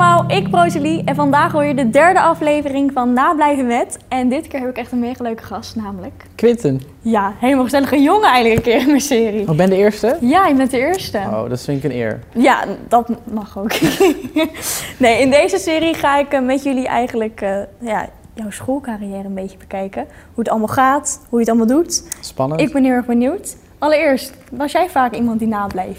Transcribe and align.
allemaal, 0.00 0.24
ik 0.30 0.48
Rosalie 0.50 1.02
en 1.04 1.14
vandaag 1.14 1.52
hoor 1.52 1.64
je 1.64 1.74
de 1.74 1.90
derde 1.90 2.20
aflevering 2.20 2.92
van 2.92 3.12
Nablijven 3.12 3.66
met. 3.66 3.98
En 4.08 4.28
dit 4.28 4.48
keer 4.48 4.60
heb 4.60 4.68
ik 4.68 4.76
echt 4.76 4.92
een 4.92 4.98
mega 4.98 5.22
leuke 5.22 5.42
gast, 5.42 5.76
namelijk... 5.76 6.24
Quinten. 6.34 6.80
Ja, 7.00 7.32
helemaal 7.38 7.64
gezellige 7.64 8.02
jongen 8.02 8.28
eigenlijk 8.28 8.66
een 8.66 8.72
keer 8.72 8.80
in 8.80 8.86
mijn 8.86 9.00
serie. 9.00 9.48
Oh, 9.48 9.56
ben 9.56 9.70
de 9.70 9.76
eerste? 9.76 10.16
Ja, 10.20 10.46
je 10.46 10.54
bent 10.54 10.70
de 10.70 10.78
eerste. 10.78 11.18
Oh, 11.18 11.48
dat 11.48 11.60
vind 11.60 11.84
ik 11.84 11.90
een 11.90 11.96
eer. 11.96 12.20
Ja, 12.32 12.64
dat 12.88 13.08
mag 13.24 13.58
ook. 13.58 13.72
nee, 14.98 15.20
in 15.20 15.30
deze 15.30 15.58
serie 15.58 15.94
ga 15.94 16.18
ik 16.18 16.32
eh, 16.32 16.40
met 16.40 16.62
jullie 16.62 16.86
eigenlijk 16.86 17.40
eh, 17.40 17.58
ja, 17.78 18.08
jouw 18.34 18.50
schoolcarrière 18.50 19.24
een 19.24 19.34
beetje 19.34 19.58
bekijken. 19.58 20.06
Hoe 20.34 20.44
het 20.44 20.48
allemaal 20.48 20.68
gaat, 20.68 21.20
hoe 21.28 21.40
je 21.40 21.50
het 21.50 21.56
allemaal 21.56 21.76
doet. 21.76 22.02
Spannend. 22.20 22.60
Ik 22.60 22.72
ben 22.72 22.84
heel 22.84 22.92
erg 22.92 23.06
benieuwd. 23.06 23.56
Allereerst, 23.78 24.32
was 24.50 24.72
jij 24.72 24.88
vaak 24.88 25.14
iemand 25.14 25.38
die 25.38 25.48
nableef? 25.48 25.98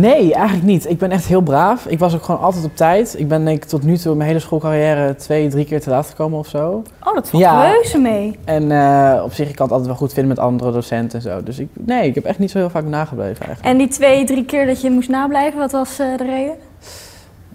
Nee, 0.00 0.34
eigenlijk 0.34 0.66
niet. 0.66 0.90
Ik 0.90 0.98
ben 0.98 1.10
echt 1.10 1.26
heel 1.26 1.40
braaf. 1.40 1.86
Ik 1.86 1.98
was 1.98 2.14
ook 2.14 2.22
gewoon 2.22 2.40
altijd 2.40 2.64
op 2.64 2.76
tijd. 2.76 3.18
Ik 3.18 3.28
ben 3.28 3.44
denk 3.44 3.62
ik 3.62 3.68
tot 3.68 3.82
nu 3.82 3.96
toe 3.96 4.14
mijn 4.14 4.28
hele 4.28 4.40
schoolcarrière 4.40 5.14
twee, 5.16 5.48
drie 5.48 5.64
keer 5.64 5.80
te 5.80 5.90
laat 5.90 6.06
gekomen 6.06 6.38
of 6.38 6.46
zo. 6.46 6.82
Oh, 7.04 7.14
dat 7.14 7.28
valt 7.30 7.42
Ja. 7.42 7.70
reuze 7.70 7.98
mee. 7.98 8.38
En 8.44 8.70
eh, 8.70 9.22
op 9.24 9.32
zich, 9.32 9.48
ik 9.48 9.54
kan 9.54 9.64
het 9.64 9.72
altijd 9.74 9.86
wel 9.90 9.98
goed 9.98 10.12
vinden 10.12 10.28
met 10.34 10.44
andere 10.44 10.72
docenten 10.72 11.18
en 11.18 11.24
zo. 11.30 11.42
Dus 11.42 11.58
ik, 11.58 11.68
nee, 11.72 12.08
ik 12.08 12.14
heb 12.14 12.24
echt 12.24 12.38
niet 12.38 12.50
zo 12.50 12.58
heel 12.58 12.70
vaak 12.70 12.84
nagebleven 12.84 13.46
eigenlijk. 13.46 13.64
En 13.64 13.78
die 13.78 13.88
twee, 13.88 14.24
drie 14.24 14.44
keer 14.44 14.66
dat 14.66 14.80
je 14.80 14.90
moest 14.90 15.08
nablijven, 15.08 15.58
wat 15.58 15.72
was 15.72 15.98
eh, 15.98 16.16
de 16.16 16.24
reden? 16.24 16.54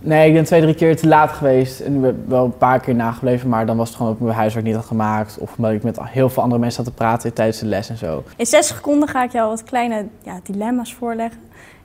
Nee, 0.01 0.27
ik 0.27 0.33
ben 0.33 0.43
twee, 0.43 0.61
drie 0.61 0.75
keer 0.75 0.97
te 0.97 1.07
laat 1.07 1.31
geweest. 1.31 1.79
En 1.79 1.95
ik 1.95 2.01
ben 2.01 2.23
wel 2.27 2.45
een 2.45 2.57
paar 2.57 2.79
keer 2.79 2.95
nagebleven, 2.95 3.49
maar 3.49 3.65
dan 3.65 3.77
was 3.77 3.87
het 3.87 3.97
gewoon 3.97 4.11
ook 4.11 4.19
mijn 4.19 4.35
huiswerk 4.35 4.65
niet 4.65 4.75
had 4.75 4.85
gemaakt. 4.85 5.37
Of 5.39 5.51
omdat 5.57 5.71
ik 5.71 5.83
met 5.83 5.97
heel 6.01 6.29
veel 6.29 6.43
andere 6.43 6.61
mensen 6.61 6.83
zat 6.83 6.93
te 6.93 6.99
praten 7.03 7.33
tijdens 7.33 7.59
de 7.59 7.65
les 7.65 7.89
en 7.89 7.97
zo. 7.97 8.23
In 8.35 8.45
zes 8.45 8.67
seconden 8.67 9.09
ga 9.09 9.23
ik 9.23 9.31
jou 9.31 9.49
wat 9.49 9.63
kleine 9.63 10.05
ja, 10.23 10.39
dilemma's 10.43 10.93
voorleggen. 10.93 11.39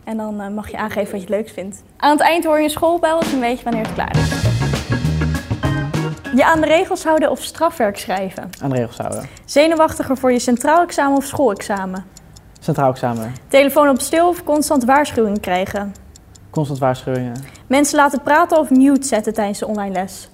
En 0.04 0.16
dan 0.16 0.40
eh, 0.40 0.48
mag 0.48 0.70
je 0.70 0.76
aangeven 0.76 1.10
wat 1.12 1.20
je 1.20 1.26
het 1.26 1.36
leukst 1.36 1.54
vindt. 1.54 1.82
Aan 1.96 2.10
het 2.10 2.20
eind 2.20 2.44
hoor 2.44 2.58
je 2.58 2.64
een 2.64 2.70
schoolbel, 2.70 3.20
dus 3.20 3.30
dan 3.30 3.40
weet 3.40 3.58
je 3.58 3.64
wanneer 3.64 3.82
het 3.86 3.94
klaar 3.94 4.16
is. 4.16 4.30
Je 6.34 6.44
aan 6.44 6.60
de 6.60 6.66
regels 6.66 7.04
houden 7.04 7.30
of 7.30 7.42
strafwerk 7.42 7.98
schrijven. 7.98 8.50
Aan 8.62 8.70
de 8.70 8.76
regels 8.76 8.96
houden. 8.98 9.28
Zenuwachtiger 9.44 10.16
voor 10.16 10.32
je 10.32 10.38
centraal 10.38 10.82
examen 10.82 11.16
of 11.16 11.24
schoolexamen. 11.24 12.04
Centraal 12.60 12.90
examen. 12.90 13.34
Telefoon 13.48 13.88
op 13.88 14.00
stil 14.00 14.28
of 14.28 14.44
constant 14.44 14.84
waarschuwing 14.84 15.40
krijgen. 15.40 15.94
Constant 16.50 16.78
waarschuwingen. 16.78 17.34
Mensen 17.66 17.96
laten 17.96 18.22
praten 18.22 18.58
of 18.58 18.70
mute 18.70 19.06
zetten 19.06 19.34
tijdens 19.34 19.58
de 19.58 19.66
online 19.66 19.92
les. 19.92 20.28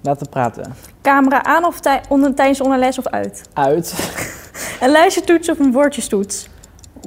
Laten 0.00 0.28
praten. 0.28 0.74
Camera 1.02 1.42
aan 1.42 1.64
of 1.64 1.80
tij- 1.80 2.00
tijdens 2.34 2.58
de 2.58 2.64
online 2.64 2.84
les 2.84 2.98
of 2.98 3.06
uit. 3.06 3.48
Uit. 3.52 3.94
Een 4.80 4.90
luistertoets 4.90 5.48
of 5.50 5.58
een 5.58 5.72
woordjestoets. 5.72 6.48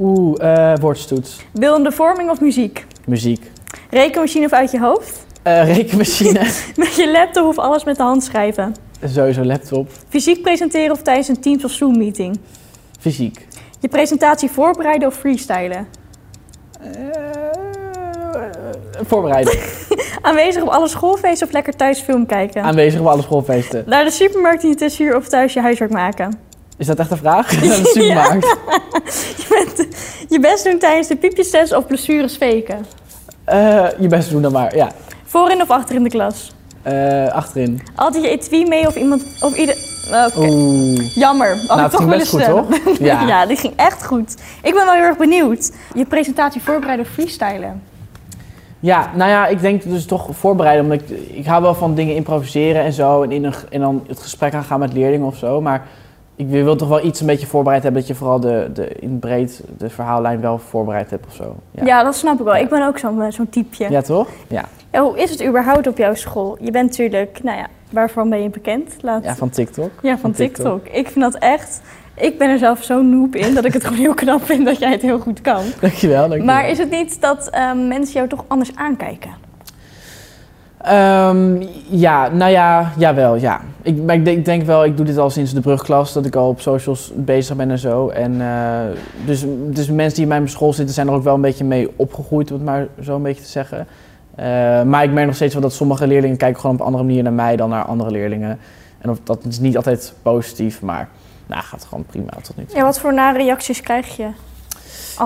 Oeh, 0.01 0.41
eh 0.73 0.77
woordstoets. 0.79 1.37
Beeldende 1.51 1.91
vorming 1.91 2.29
of 2.29 2.41
muziek. 2.41 2.85
Muziek. 3.05 3.51
Rekenmachine 3.89 4.45
of 4.45 4.51
uit 4.51 4.71
je 4.71 4.79
hoofd. 4.79 5.25
Eh, 5.43 5.75
rekenmachine. 5.75 6.39
Met 6.75 6.95
je 6.95 7.11
laptop 7.11 7.45
of 7.45 7.57
alles 7.57 7.83
met 7.83 7.95
de 7.97 8.03
hand 8.03 8.23
schrijven. 8.23 8.75
Sowieso 9.05 9.43
laptop. 9.43 9.89
Fysiek 10.09 10.41
presenteren 10.41 10.91
of 10.91 11.01
tijdens 11.01 11.27
een 11.27 11.39
Teams 11.41 11.63
of 11.63 11.71
Zoom 11.71 11.97
meeting. 11.97 12.39
Fysiek. 12.99 13.47
Je 13.79 13.87
presentatie 13.87 14.49
voorbereiden 14.49 15.07
of 15.07 15.15
freestylen. 15.15 15.87
Eh, 16.81 16.89
voorbereiden. 19.05 19.53
Aanwezig 20.21 20.61
op 20.61 20.67
alle 20.69 20.87
schoolfeesten 20.87 21.47
of 21.47 21.53
lekker 21.53 21.75
thuis 21.75 21.99
film 21.99 22.25
kijken. 22.25 22.63
Aanwezig 22.63 22.99
op 22.99 23.05
alle 23.05 23.21
schoolfeesten. 23.21 23.83
Naar 23.85 24.03
de 24.03 24.11
supermarkt 24.11 24.63
in 24.63 24.69
je 24.69 24.75
tussenuur 24.75 25.15
of 25.15 25.27
thuis 25.27 25.53
je 25.53 25.61
huiswerk 25.61 25.91
maken. 25.91 26.39
Is 26.77 26.87
dat 26.87 26.99
echt 26.99 27.11
een 27.11 27.17
vraag? 27.17 27.51
Naar 27.63 27.77
de 27.77 27.91
supermarkt. 27.93 28.57
Je, 30.29 30.39
best 30.39 30.63
doen 30.63 30.77
tijdens 30.79 31.07
de 31.07 31.15
piepjestest 31.15 31.75
of 31.75 31.87
blessures 31.87 32.35
faken. 32.35 32.85
Eh, 33.43 33.85
je 33.99 34.07
best 34.07 34.29
doen 34.29 34.41
dan 34.41 34.51
maar. 34.51 34.75
Ja. 34.75 34.91
Voorin 35.25 35.61
of 35.61 35.69
achter 35.69 35.95
in 35.95 36.03
de 36.03 36.09
klas. 36.09 36.55
Eh, 36.81 37.27
achterin. 37.27 37.81
Altijd 37.95 38.23
je 38.23 38.29
etui 38.29 38.65
mee 38.67 38.87
of 38.87 38.95
iemand... 38.95 39.23
Of 39.41 39.57
ieder... 39.57 39.75
Oké. 40.25 40.39
Oeh. 40.39 41.15
Jammer. 41.15 41.49
Had 41.49 41.67
Nou, 41.67 41.77
ik 41.77 41.83
het 41.83 41.91
toch 41.91 41.99
ging 41.99 42.09
willen 42.09 42.17
best 42.17 42.29
goed, 42.29 42.41
stellen. 42.41 42.65
toch? 42.83 42.97
Ja. 42.99 43.27
ja, 43.33 43.45
die 43.45 43.57
ging 43.57 43.73
echt 43.75 44.05
goed. 44.05 44.35
Ik 44.61 44.73
ben 44.73 44.85
wel 44.85 44.93
heel 44.93 45.03
erg 45.03 45.17
benieuwd. 45.17 45.71
Je 45.93 46.05
presentatie 46.05 46.61
voorbereiden 46.61 47.05
of 47.05 47.11
freestylen. 47.11 47.81
Ja, 48.79 49.11
nou 49.15 49.29
ja, 49.29 49.47
ik 49.47 49.61
denk 49.61 49.83
dus 49.83 50.05
toch 50.05 50.27
voorbereiden. 50.31 50.83
Omdat 50.83 51.01
ik, 51.01 51.19
ik 51.29 51.45
hou 51.45 51.61
wel 51.61 51.75
van 51.75 51.95
dingen 51.95 52.15
improviseren 52.15 52.83
en 52.83 52.93
zo. 52.93 53.23
En, 53.23 53.31
in 53.31 53.43
een, 53.43 53.53
en 53.69 53.79
dan 53.79 54.03
het 54.07 54.19
gesprek 54.19 54.53
aangaan 54.53 54.79
met 54.79 54.93
leerlingen 54.93 55.27
of 55.27 55.37
zo. 55.37 55.61
Maar 55.61 55.87
ik 56.37 56.47
wil 56.49 56.75
toch 56.75 56.87
wel 56.87 57.05
iets 57.05 57.19
een 57.19 57.25
beetje 57.25 57.47
voorbereid 57.47 57.83
hebben. 57.83 58.01
Dat 58.01 58.09
je 58.09 58.15
vooral 58.15 58.39
de, 58.39 58.69
de, 58.73 58.87
in 58.87 59.19
breed 59.19 59.63
de 59.77 59.89
verhaallijn 59.89 60.41
wel 60.41 60.57
voorbereid 60.57 61.09
hebt 61.09 61.25
of 61.25 61.33
zo. 61.33 61.55
Ja, 61.71 61.85
Ja, 61.85 62.03
dat 62.03 62.15
snap 62.15 62.39
ik 62.39 62.45
wel. 62.45 62.55
Ik 62.55 62.69
ben 62.69 62.87
ook 62.87 62.97
zo'n 62.97 63.21
eh, 63.21 63.31
zo'n 63.31 63.49
typeje. 63.49 63.89
ja 63.89 64.01
toch? 64.01 64.27
Ja. 64.47 64.65
Ja, 64.91 65.01
hoe 65.01 65.19
is 65.19 65.29
het 65.29 65.45
überhaupt 65.45 65.87
op 65.87 65.97
jouw 65.97 66.13
school? 66.13 66.57
Je 66.59 66.71
bent 66.71 66.89
natuurlijk, 66.89 67.39
nou 67.43 67.57
ja, 67.57 67.67
waarvan 67.91 68.29
ben 68.29 68.43
je 68.43 68.49
bekend? 68.49 68.95
Laat... 69.01 69.23
ja, 69.23 69.35
van 69.35 69.49
TikTok. 69.49 69.91
Ja, 70.01 70.09
van 70.09 70.19
van 70.19 70.31
TikTok. 70.31 70.81
TikTok. 70.83 70.95
Ik 70.95 71.07
vind 71.07 71.25
dat 71.25 71.35
echt... 71.35 71.81
Ik 72.15 72.37
ben 72.37 72.49
er 72.49 72.57
zelf 72.57 72.83
zo 72.83 73.01
noob 73.01 73.35
in 73.35 73.53
dat 73.53 73.65
ik 73.65 73.73
het 73.73 73.83
gewoon 73.83 73.99
heel 73.99 74.13
knap 74.13 74.43
vind 74.43 74.65
dat 74.65 74.79
jij 74.79 74.91
het 74.91 75.01
heel 75.01 75.19
goed 75.19 75.41
kan. 75.41 75.63
Dankjewel, 75.81 76.19
dankjewel. 76.19 76.45
Maar 76.45 76.69
is 76.69 76.77
het 76.77 76.89
niet 76.89 77.21
dat 77.21 77.49
ehm, 77.49 77.87
mensen 77.87 78.13
jou 78.13 78.27
toch 78.27 78.45
anders 78.47 78.71
aankijken? 78.75 79.46
Ehm, 80.87 81.63
ja, 81.89 82.27
nou 82.27 82.51
ja, 82.51 82.91
jawel, 82.97 83.35
ja. 83.35 83.61
Ik, 83.81 84.03
maar 84.03 84.15
ik 84.15 84.25
denk, 84.25 84.37
ik 84.37 84.45
denk 84.45 84.63
wel, 84.63 84.85
ik 84.85 84.97
doe 84.97 85.05
dit 85.05 85.17
al 85.17 85.29
sinds 85.29 85.53
de 85.53 85.61
brugklas, 85.61 86.13
dat 86.13 86.25
ik 86.25 86.35
al 86.35 86.47
op 86.47 86.61
socials 86.61 87.11
bezig 87.15 87.55
ben 87.55 87.71
en 87.71 87.79
zo. 87.79 88.09
En 88.09 88.41
eh, 88.41 88.79
dus, 89.25 89.45
dus 89.47 89.89
mensen 89.89 90.13
die 90.13 90.23
in 90.23 90.27
mijn 90.27 90.49
school 90.49 90.73
zitten 90.73 90.95
zijn 90.95 91.07
er 91.07 91.13
ook 91.13 91.23
wel 91.23 91.35
een 91.35 91.41
beetje 91.41 91.63
mee 91.63 91.89
opgegroeid, 91.95 92.51
om 92.51 92.57
het 92.57 92.65
maar 92.65 92.87
zo 93.03 93.15
een 93.15 93.21
beetje 93.21 93.43
te 93.43 93.49
zeggen. 93.49 93.87
Eh, 94.35 94.45
maar 94.83 95.03
ik 95.03 95.11
merk 95.11 95.25
nog 95.25 95.35
steeds 95.35 95.53
wel 95.53 95.61
dat 95.61 95.73
sommige 95.73 96.07
leerlingen 96.07 96.37
kijken 96.37 96.59
gewoon 96.59 96.75
op 96.75 96.81
een 96.81 96.87
andere 96.87 97.03
manier 97.03 97.23
naar 97.23 97.33
mij 97.33 97.55
dan 97.55 97.69
naar 97.69 97.83
andere 97.83 98.11
leerlingen. 98.11 98.59
En 98.97 99.09
of, 99.09 99.19
dat 99.23 99.45
is 99.45 99.59
niet 99.59 99.75
altijd 99.75 100.13
positief, 100.21 100.81
maar 100.81 101.09
nou, 101.45 101.63
gaat 101.63 101.85
gewoon 101.85 102.05
prima 102.05 102.31
tot 102.41 102.57
nu 102.57 102.65
toe. 102.65 102.77
Ja, 102.77 102.83
wat 102.83 102.99
voor 102.99 103.13
nare 103.13 103.37
reacties 103.37 103.81
krijg 103.81 104.17
je? 104.17 104.27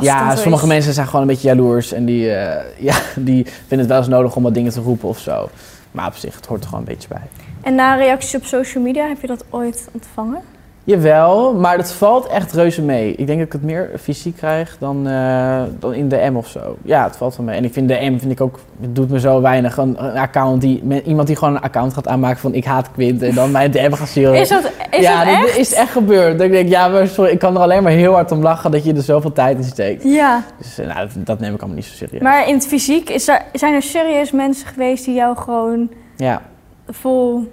Ja, 0.01 0.35
sommige 0.35 0.67
mensen 0.67 0.93
zijn 0.93 1.05
gewoon 1.05 1.21
een 1.21 1.27
beetje 1.27 1.47
jaloers 1.47 1.91
en 1.91 2.05
die, 2.05 2.33
eh, 2.33 2.63
ja, 2.89 2.95
die 3.15 3.45
vinden 3.45 3.79
het 3.79 3.87
wel 3.87 3.97
eens 3.97 4.07
nodig 4.07 4.35
om 4.35 4.43
wat 4.43 4.53
dingen 4.53 4.71
te 4.71 4.81
roepen 4.81 5.09
of 5.09 5.19
zo. 5.19 5.49
Maar 5.91 6.07
op 6.07 6.15
zich, 6.15 6.35
het 6.35 6.45
hoort 6.45 6.61
er 6.61 6.69
gewoon 6.69 6.83
een 6.87 6.93
beetje 6.93 7.07
bij. 7.07 7.21
En 7.61 7.75
nare 7.75 8.03
reacties 8.03 8.35
op 8.35 8.45
social 8.45 8.83
media, 8.83 9.07
heb 9.07 9.21
je 9.21 9.27
dat 9.27 9.43
ooit 9.49 9.87
ontvangen? 9.91 10.41
Jawel, 10.83 11.53
maar 11.53 11.77
dat 11.77 11.91
valt 11.93 12.27
echt 12.27 12.53
reuze 12.53 12.81
mee. 12.81 13.11
Ik 13.15 13.25
denk 13.27 13.37
dat 13.37 13.47
ik 13.47 13.53
het 13.53 13.63
meer 13.63 13.89
fysiek 14.01 14.35
krijg 14.37 14.75
dan, 14.79 15.07
eh, 15.07 15.61
dan 15.79 15.93
in 15.93 16.09
de 16.09 16.27
M 16.31 16.35
of 16.35 16.47
zo. 16.47 16.77
Ja, 16.81 17.03
het 17.03 17.15
valt 17.15 17.35
wel 17.37 17.45
mee. 17.45 17.55
En 17.57 17.63
ik 17.63 17.73
vind 17.73 17.87
de 17.87 17.93
M 18.09 18.19
vind 18.19 18.31
ik 18.31 18.41
ook, 18.41 18.59
het 18.81 18.95
doet 18.95 19.09
me 19.09 19.19
zo 19.19 19.41
weinig. 19.41 19.77
Een, 19.77 20.03
een 20.05 20.17
account 20.17 20.61
die, 20.61 20.81
met, 20.83 21.05
iemand 21.05 21.27
die 21.27 21.35
gewoon 21.35 21.55
een 21.55 21.61
account 21.61 21.93
gaat 21.93 22.07
aanmaken 22.07 22.39
van 22.39 22.53
ik 22.53 22.65
haat 22.65 22.91
Quint 22.91 23.21
en 23.21 23.35
dan 23.35 23.51
mij 23.51 23.69
de 23.69 23.87
M 23.89 23.93
gaat 23.93 24.07
sturen. 24.07 24.39
Is 24.39 24.49
dat, 24.49 24.71
is 24.91 24.99
ja, 25.01 25.25
dat 25.25 25.33
echt? 25.33 25.57
is 25.57 25.73
echt 25.73 25.91
gebeurd. 25.91 26.37
Dat 26.37 26.47
ik 26.47 26.51
denk, 26.53 26.69
ja, 26.69 26.87
maar 26.87 27.07
sorry, 27.07 27.31
ik 27.31 27.39
kan 27.39 27.55
er 27.55 27.61
alleen 27.61 27.83
maar 27.83 27.91
heel 27.91 28.13
hard 28.13 28.31
om 28.31 28.41
lachen 28.41 28.71
dat 28.71 28.83
je 28.83 28.93
er 28.93 29.01
zoveel 29.01 29.33
tijd 29.33 29.57
in 29.57 29.63
steekt. 29.63 30.03
Ja, 30.03 30.43
Dus 30.57 30.77
eh, 30.79 30.87
nou, 30.87 30.99
dat, 30.99 31.25
dat 31.25 31.39
neem 31.39 31.53
ik 31.53 31.59
allemaal 31.59 31.77
niet 31.77 31.85
zo 31.85 31.93
serieus. 31.95 32.21
maar 32.21 32.47
in 32.47 32.53
het 32.53 32.67
fysiek, 32.67 33.09
is 33.09 33.27
er, 33.27 33.41
zijn 33.53 33.73
er 33.73 33.81
serieus 33.81 34.31
mensen 34.31 34.67
geweest 34.67 35.05
die 35.05 35.13
jou 35.15 35.37
gewoon 35.37 35.89
Ja. 36.15 36.41
vol... 36.89 37.51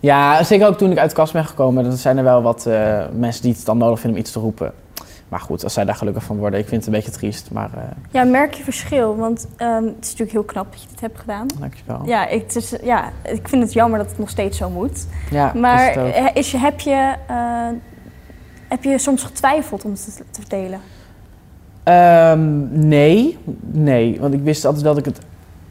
ja, 0.00 0.42
zeker 0.44 0.66
ook 0.66 0.78
toen 0.78 0.90
ik 0.90 0.98
uit 0.98 1.10
de 1.10 1.16
kast 1.16 1.32
ben 1.32 1.44
gekomen, 1.44 1.84
dan 1.84 1.92
zijn 1.92 2.18
er 2.18 2.24
wel 2.24 2.42
wat 2.42 2.66
eh, 2.66 3.04
mensen 3.12 3.42
die 3.42 3.52
het 3.52 3.64
dan 3.64 3.78
nodig 3.78 4.00
vinden 4.00 4.18
om 4.18 4.24
iets 4.24 4.32
te 4.32 4.40
roepen. 4.40 4.72
Maar 5.28 5.40
goed, 5.40 5.64
als 5.64 5.72
zij 5.72 5.84
daar 5.84 5.94
gelukkig 5.94 6.22
van 6.22 6.36
worden, 6.36 6.58
ik 6.60 6.68
vind 6.68 6.84
het 6.84 6.94
een 6.94 7.00
beetje 7.00 7.18
triest, 7.18 7.50
maar 7.50 7.70
eh 7.74 7.82
Ja, 8.10 8.24
merk 8.24 8.54
je 8.54 8.62
verschil? 8.62 9.16
Want 9.16 9.46
ehm, 9.56 9.84
het 9.84 9.94
is 10.00 10.06
natuurlijk 10.06 10.30
heel 10.30 10.42
knap 10.42 10.72
dat 10.72 10.82
je 10.82 10.88
dit 10.88 11.00
hebt 11.00 11.18
gedaan. 11.18 11.46
dankjewel. 11.58 12.00
Ja 12.04 12.28
ik, 12.28 12.42
het 12.42 12.56
is, 12.56 12.74
ja, 12.82 13.10
ik 13.22 13.48
vind 13.48 13.62
het 13.62 13.72
jammer 13.72 13.98
dat 13.98 14.08
het 14.08 14.18
nog 14.18 14.28
steeds 14.30 14.58
zo 14.58 14.70
moet. 14.70 15.06
Ja, 15.30 15.52
Maar 15.54 15.96
is 16.36 16.50
je, 16.50 16.58
heb, 16.58 16.80
je, 16.80 17.14
eh, 17.26 17.68
heb 18.68 18.84
je 18.84 18.98
soms 18.98 19.22
getwijfeld 19.22 19.84
om 19.84 19.90
het 19.90 20.16
te, 20.16 20.24
te 20.30 20.40
verdelen? 20.40 20.80
Ehm, 21.82 22.88
nee, 22.88 23.38
nee, 23.60 24.20
want 24.20 24.34
ik 24.34 24.42
wist 24.42 24.64
altijd 24.64 24.84
wel 24.84 24.94
dat 24.94 25.06
ik 25.06 25.14
het 25.14 25.24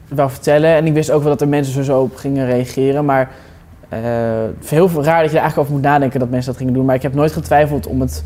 wou 0.07 0.29
vertellen. 0.29 0.75
En 0.75 0.85
ik 0.85 0.93
wist 0.93 1.11
ook 1.11 1.21
wel 1.21 1.31
dat 1.31 1.41
er 1.41 1.47
mensen 1.47 1.83
zo 1.83 2.01
op 2.01 2.15
gingen 2.15 2.45
reageren. 2.45 3.05
Maar 3.05 3.31
heel 4.65 4.89
veel 4.89 5.03
raar 5.03 5.21
dat 5.21 5.31
je 5.31 5.35
er 5.35 5.41
eigenlijk 5.41 5.57
over 5.57 5.73
moet 5.73 5.81
nadenken 5.81 6.19
dat 6.19 6.29
mensen 6.29 6.51
dat 6.51 6.59
gingen 6.59 6.73
doen. 6.73 6.85
Maar 6.85 6.95
ik 6.95 7.01
heb 7.01 7.13
nooit 7.13 7.31
getwijfeld 7.31 7.87
om 7.87 8.01
het 8.01 8.23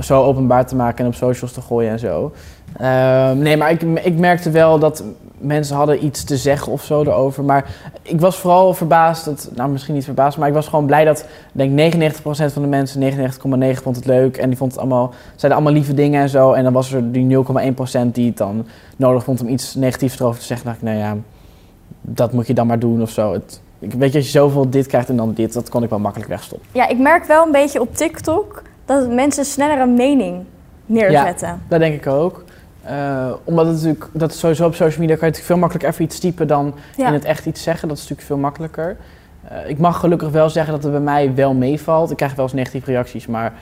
zo 0.00 0.22
openbaar 0.22 0.66
te 0.66 0.76
maken 0.76 0.98
en 0.98 1.06
op 1.06 1.14
socials 1.14 1.52
te 1.52 1.60
gooien 1.60 1.90
en 1.90 1.98
zo. 1.98 2.32
Ehm, 2.76 3.38
nee, 3.38 3.56
maar 3.56 3.70
ik, 3.70 3.82
ik 3.82 4.18
merkte 4.18 4.50
wel 4.50 4.78
dat 4.78 5.04
mensen 5.38 5.76
hadden 5.76 6.04
iets 6.04 6.24
te 6.24 6.36
zeggen 6.36 6.72
of 6.72 6.82
zo 6.82 7.00
erover. 7.00 7.44
Maar 7.44 7.70
ik 8.02 8.20
was 8.20 8.36
vooral 8.36 8.74
verbaasd, 8.74 9.24
dat, 9.24 9.50
nou 9.54 9.70
misschien 9.70 9.94
niet 9.94 10.04
verbaasd, 10.04 10.38
maar 10.38 10.48
ik 10.48 10.54
was 10.54 10.68
gewoon 10.68 10.86
blij 10.86 11.04
dat, 11.04 11.26
denk 11.52 11.94
99% 11.94 12.20
van 12.22 12.62
de 12.62 12.68
mensen, 12.68 13.12
99,9 13.12 13.82
vond 13.82 13.96
het 13.96 14.06
leuk. 14.06 14.36
En 14.36 14.48
die 14.48 14.58
vond 14.58 14.70
het 14.70 14.80
allemaal, 14.80 15.14
zeiden 15.36 15.52
allemaal 15.52 15.72
lieve 15.72 15.94
dingen 15.94 16.20
en 16.20 16.28
zo. 16.28 16.52
En 16.52 16.64
dan 16.64 16.72
was 16.72 16.92
er 16.92 17.12
die 17.12 17.36
0,1% 17.36 17.42
die 18.12 18.26
het 18.26 18.36
dan 18.36 18.66
nodig 18.96 19.24
vond 19.24 19.40
om 19.40 19.48
iets 19.48 19.74
negatiefs 19.74 20.20
erover 20.20 20.40
te 20.40 20.46
zeggen. 20.46 20.66
dacht 20.66 20.78
ik, 20.78 20.84
nou 20.84 20.98
ja, 20.98 21.16
dat 22.00 22.32
moet 22.32 22.46
je 22.46 22.54
dan 22.54 22.66
maar 22.66 22.78
doen 22.78 23.02
of 23.02 23.10
zo. 23.10 23.32
Het, 23.32 23.60
weet 23.92 24.12
je, 24.12 24.16
als 24.18 24.26
je 24.26 24.38
zoveel 24.38 24.70
dit 24.70 24.86
krijgt 24.86 25.08
en 25.08 25.16
dan 25.16 25.32
dit, 25.32 25.52
dat 25.52 25.68
kon 25.68 25.82
ik 25.82 25.90
wel 25.90 25.98
makkelijk 25.98 26.30
wegstoppen. 26.30 26.68
Ja, 26.72 26.88
ik 26.88 26.98
merk 26.98 27.24
wel 27.24 27.46
een 27.46 27.52
beetje 27.52 27.80
op 27.80 27.94
TikTok 27.94 28.62
dat 28.84 29.10
mensen 29.10 29.44
sneller 29.44 29.80
een 29.80 29.94
mening 29.94 30.44
neerzetten. 30.86 31.62
Dat 31.68 31.80
denk 31.80 31.94
ik 31.94 32.06
ook. 32.06 32.44
Eh, 32.82 33.32
omdat 33.44 33.66
het 33.66 33.74
natuurlijk, 33.74 34.04
dat 34.12 34.30
is 34.32 34.38
sowieso 34.38 34.66
op 34.66 34.74
social 34.74 35.00
media 35.00 35.16
kan 35.16 35.26
je 35.28 35.32
natuurlijk 35.32 35.46
veel 35.46 35.56
makkelijker 35.56 35.90
even 35.90 36.04
iets 36.04 36.18
typen 36.18 36.46
dan 36.46 36.74
Ja. 36.96 37.06
in 37.06 37.12
het 37.12 37.24
echt 37.24 37.46
iets 37.46 37.62
zeggen. 37.62 37.88
Dat 37.88 37.96
is 37.96 38.02
natuurlijk 38.02 38.28
veel 38.28 38.38
makkelijker. 38.38 38.96
Eh, 39.48 39.68
ik 39.68 39.78
mag 39.78 40.00
gelukkig 40.00 40.30
wel 40.30 40.50
zeggen 40.50 40.72
dat 40.72 40.82
het 40.82 40.92
bij 40.92 41.00
mij 41.00 41.34
wel 41.34 41.54
meevalt. 41.54 42.10
Ik 42.10 42.16
krijg 42.16 42.34
wel 42.34 42.44
eens 42.44 42.54
negatieve 42.54 42.90
reacties, 42.90 43.26
maar 43.26 43.52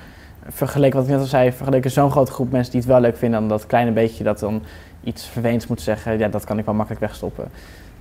vergeleken 0.49 0.97
wat 0.97 1.05
ik 1.07 1.11
net 1.13 1.21
al 1.21 1.27
zei, 1.27 1.53
vergeleken 1.53 1.91
zo'n 1.91 2.11
grote 2.11 2.33
groep 2.33 2.51
mensen 2.53 2.73
die 2.73 2.81
het 2.81 2.91
wel 2.91 3.01
leuk 3.01 3.17
vinden, 3.17 3.41
dan 3.41 3.49
dat 3.49 3.67
kleine 3.67 3.91
beetje 3.91 4.25
dat 4.25 4.39
dan 4.39 4.63
iets 5.05 5.27
vervelends 5.27 5.67
moet 5.67 5.81
zeggen, 5.81 6.19
ja, 6.19 6.29
dat 6.29 6.45
kan 6.45 6.59
ik 6.59 6.65
wel 6.65 6.75
makkelijk 6.75 7.01
wegstoppen. 7.03 7.49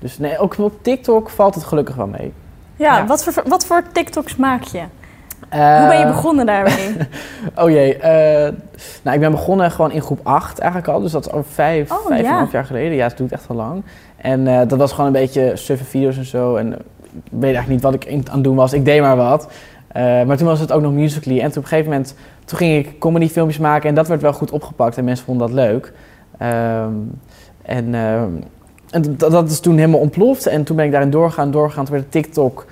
Dus 0.03 0.17
nee, 0.17 0.37
ook 0.37 0.57
op 0.57 0.73
TikTok 0.83 1.29
valt 1.29 1.55
het 1.55 1.63
gelukkig 1.63 1.95
wel 1.95 2.07
mee. 2.07 2.33
Ja, 2.75 2.97
Ja. 2.97 3.05
Wat, 3.05 3.23
voor, 3.23 3.43
wat 3.47 3.65
voor 3.65 3.83
TikToks 3.91 4.35
maak 4.35 4.63
je? 4.63 4.79
Hoe 5.49 5.87
ben 5.87 5.97
je 5.97 6.03
Eh, 6.03 6.07
begonnen 6.07 6.45
daarmee? 6.45 6.95
Oh 7.61 7.69
jee, 7.69 7.97
eh, 7.97 8.53
nou 9.03 9.15
ik 9.15 9.19
ben 9.19 9.31
begonnen 9.31 9.71
gewoon 9.71 9.91
in 9.91 10.01
groep 10.01 10.19
8 10.23 10.59
eigenlijk 10.59 10.91
al, 10.91 10.99
dus 11.01 11.11
dat 11.11 11.25
is 11.25 11.31
al 11.31 11.43
vijf, 11.49 11.91
Oh, 11.91 12.05
vijf 12.07 12.19
en 12.19 12.23
ja. 12.25 12.31
een 12.31 12.37
half 12.37 12.51
jaar 12.51 12.65
geleden. 12.65 12.93
Ja, 12.95 13.07
het 13.07 13.17
doet 13.17 13.31
echt 13.31 13.47
al 13.47 13.55
lang. 13.55 13.83
En 14.15 14.47
eh, 14.47 14.67
dat 14.67 14.77
was 14.79 14.91
gewoon 14.91 15.05
een 15.05 15.11
beetje 15.21 15.51
suffe 15.55 15.83
video's 15.85 16.17
en 16.17 16.25
zo. 16.25 16.55
En 16.55 16.73
ik 16.73 16.79
weet 17.29 17.55
eigenlijk 17.55 17.67
niet 17.69 17.81
wat 17.81 17.93
ik 17.93 18.07
aan 18.29 18.35
het 18.35 18.43
doen 18.43 18.55
was. 18.55 18.73
Ik 18.73 18.85
deed 18.85 19.01
maar 19.01 19.15
wat. 19.15 19.51
Maar 19.93 20.37
toen 20.37 20.47
was 20.47 20.59
het 20.59 20.71
ook 20.71 20.81
nog 20.81 20.91
Musical.ly. 20.91 21.39
En 21.39 21.47
toen 21.51 21.57
op 21.57 21.63
een 21.63 21.67
gegeven 21.69 21.91
moment 21.91 22.15
toen 22.45 22.57
ging 22.57 22.85
ik 22.85 22.99
comedyfilmpjes 22.99 23.57
maken 23.59 23.89
en 23.89 23.95
dat 23.95 24.07
werd 24.07 24.21
wel 24.21 24.33
goed 24.33 24.51
opgepakt 24.51 24.97
en 24.97 25.03
mensen 25.03 25.25
vonden 25.25 25.47
dat 25.47 25.55
leuk. 25.55 25.93
Ehm, 26.37 26.91
en 27.61 27.95
ehm, 27.95 28.29
en 28.93 29.15
dat, 29.17 29.31
dat 29.31 29.49
is 29.49 29.59
toen 29.59 29.77
helemaal 29.77 29.99
ontploft 29.99 30.45
en 30.47 30.63
toen 30.63 30.75
ben 30.75 30.85
ik 30.85 30.91
daarin 30.91 31.09
doorgaan, 31.09 31.51
doorgaan. 31.51 31.85
Toen 31.85 31.93
werd 31.93 32.03
het 32.13 32.23
TikTok 32.23 32.65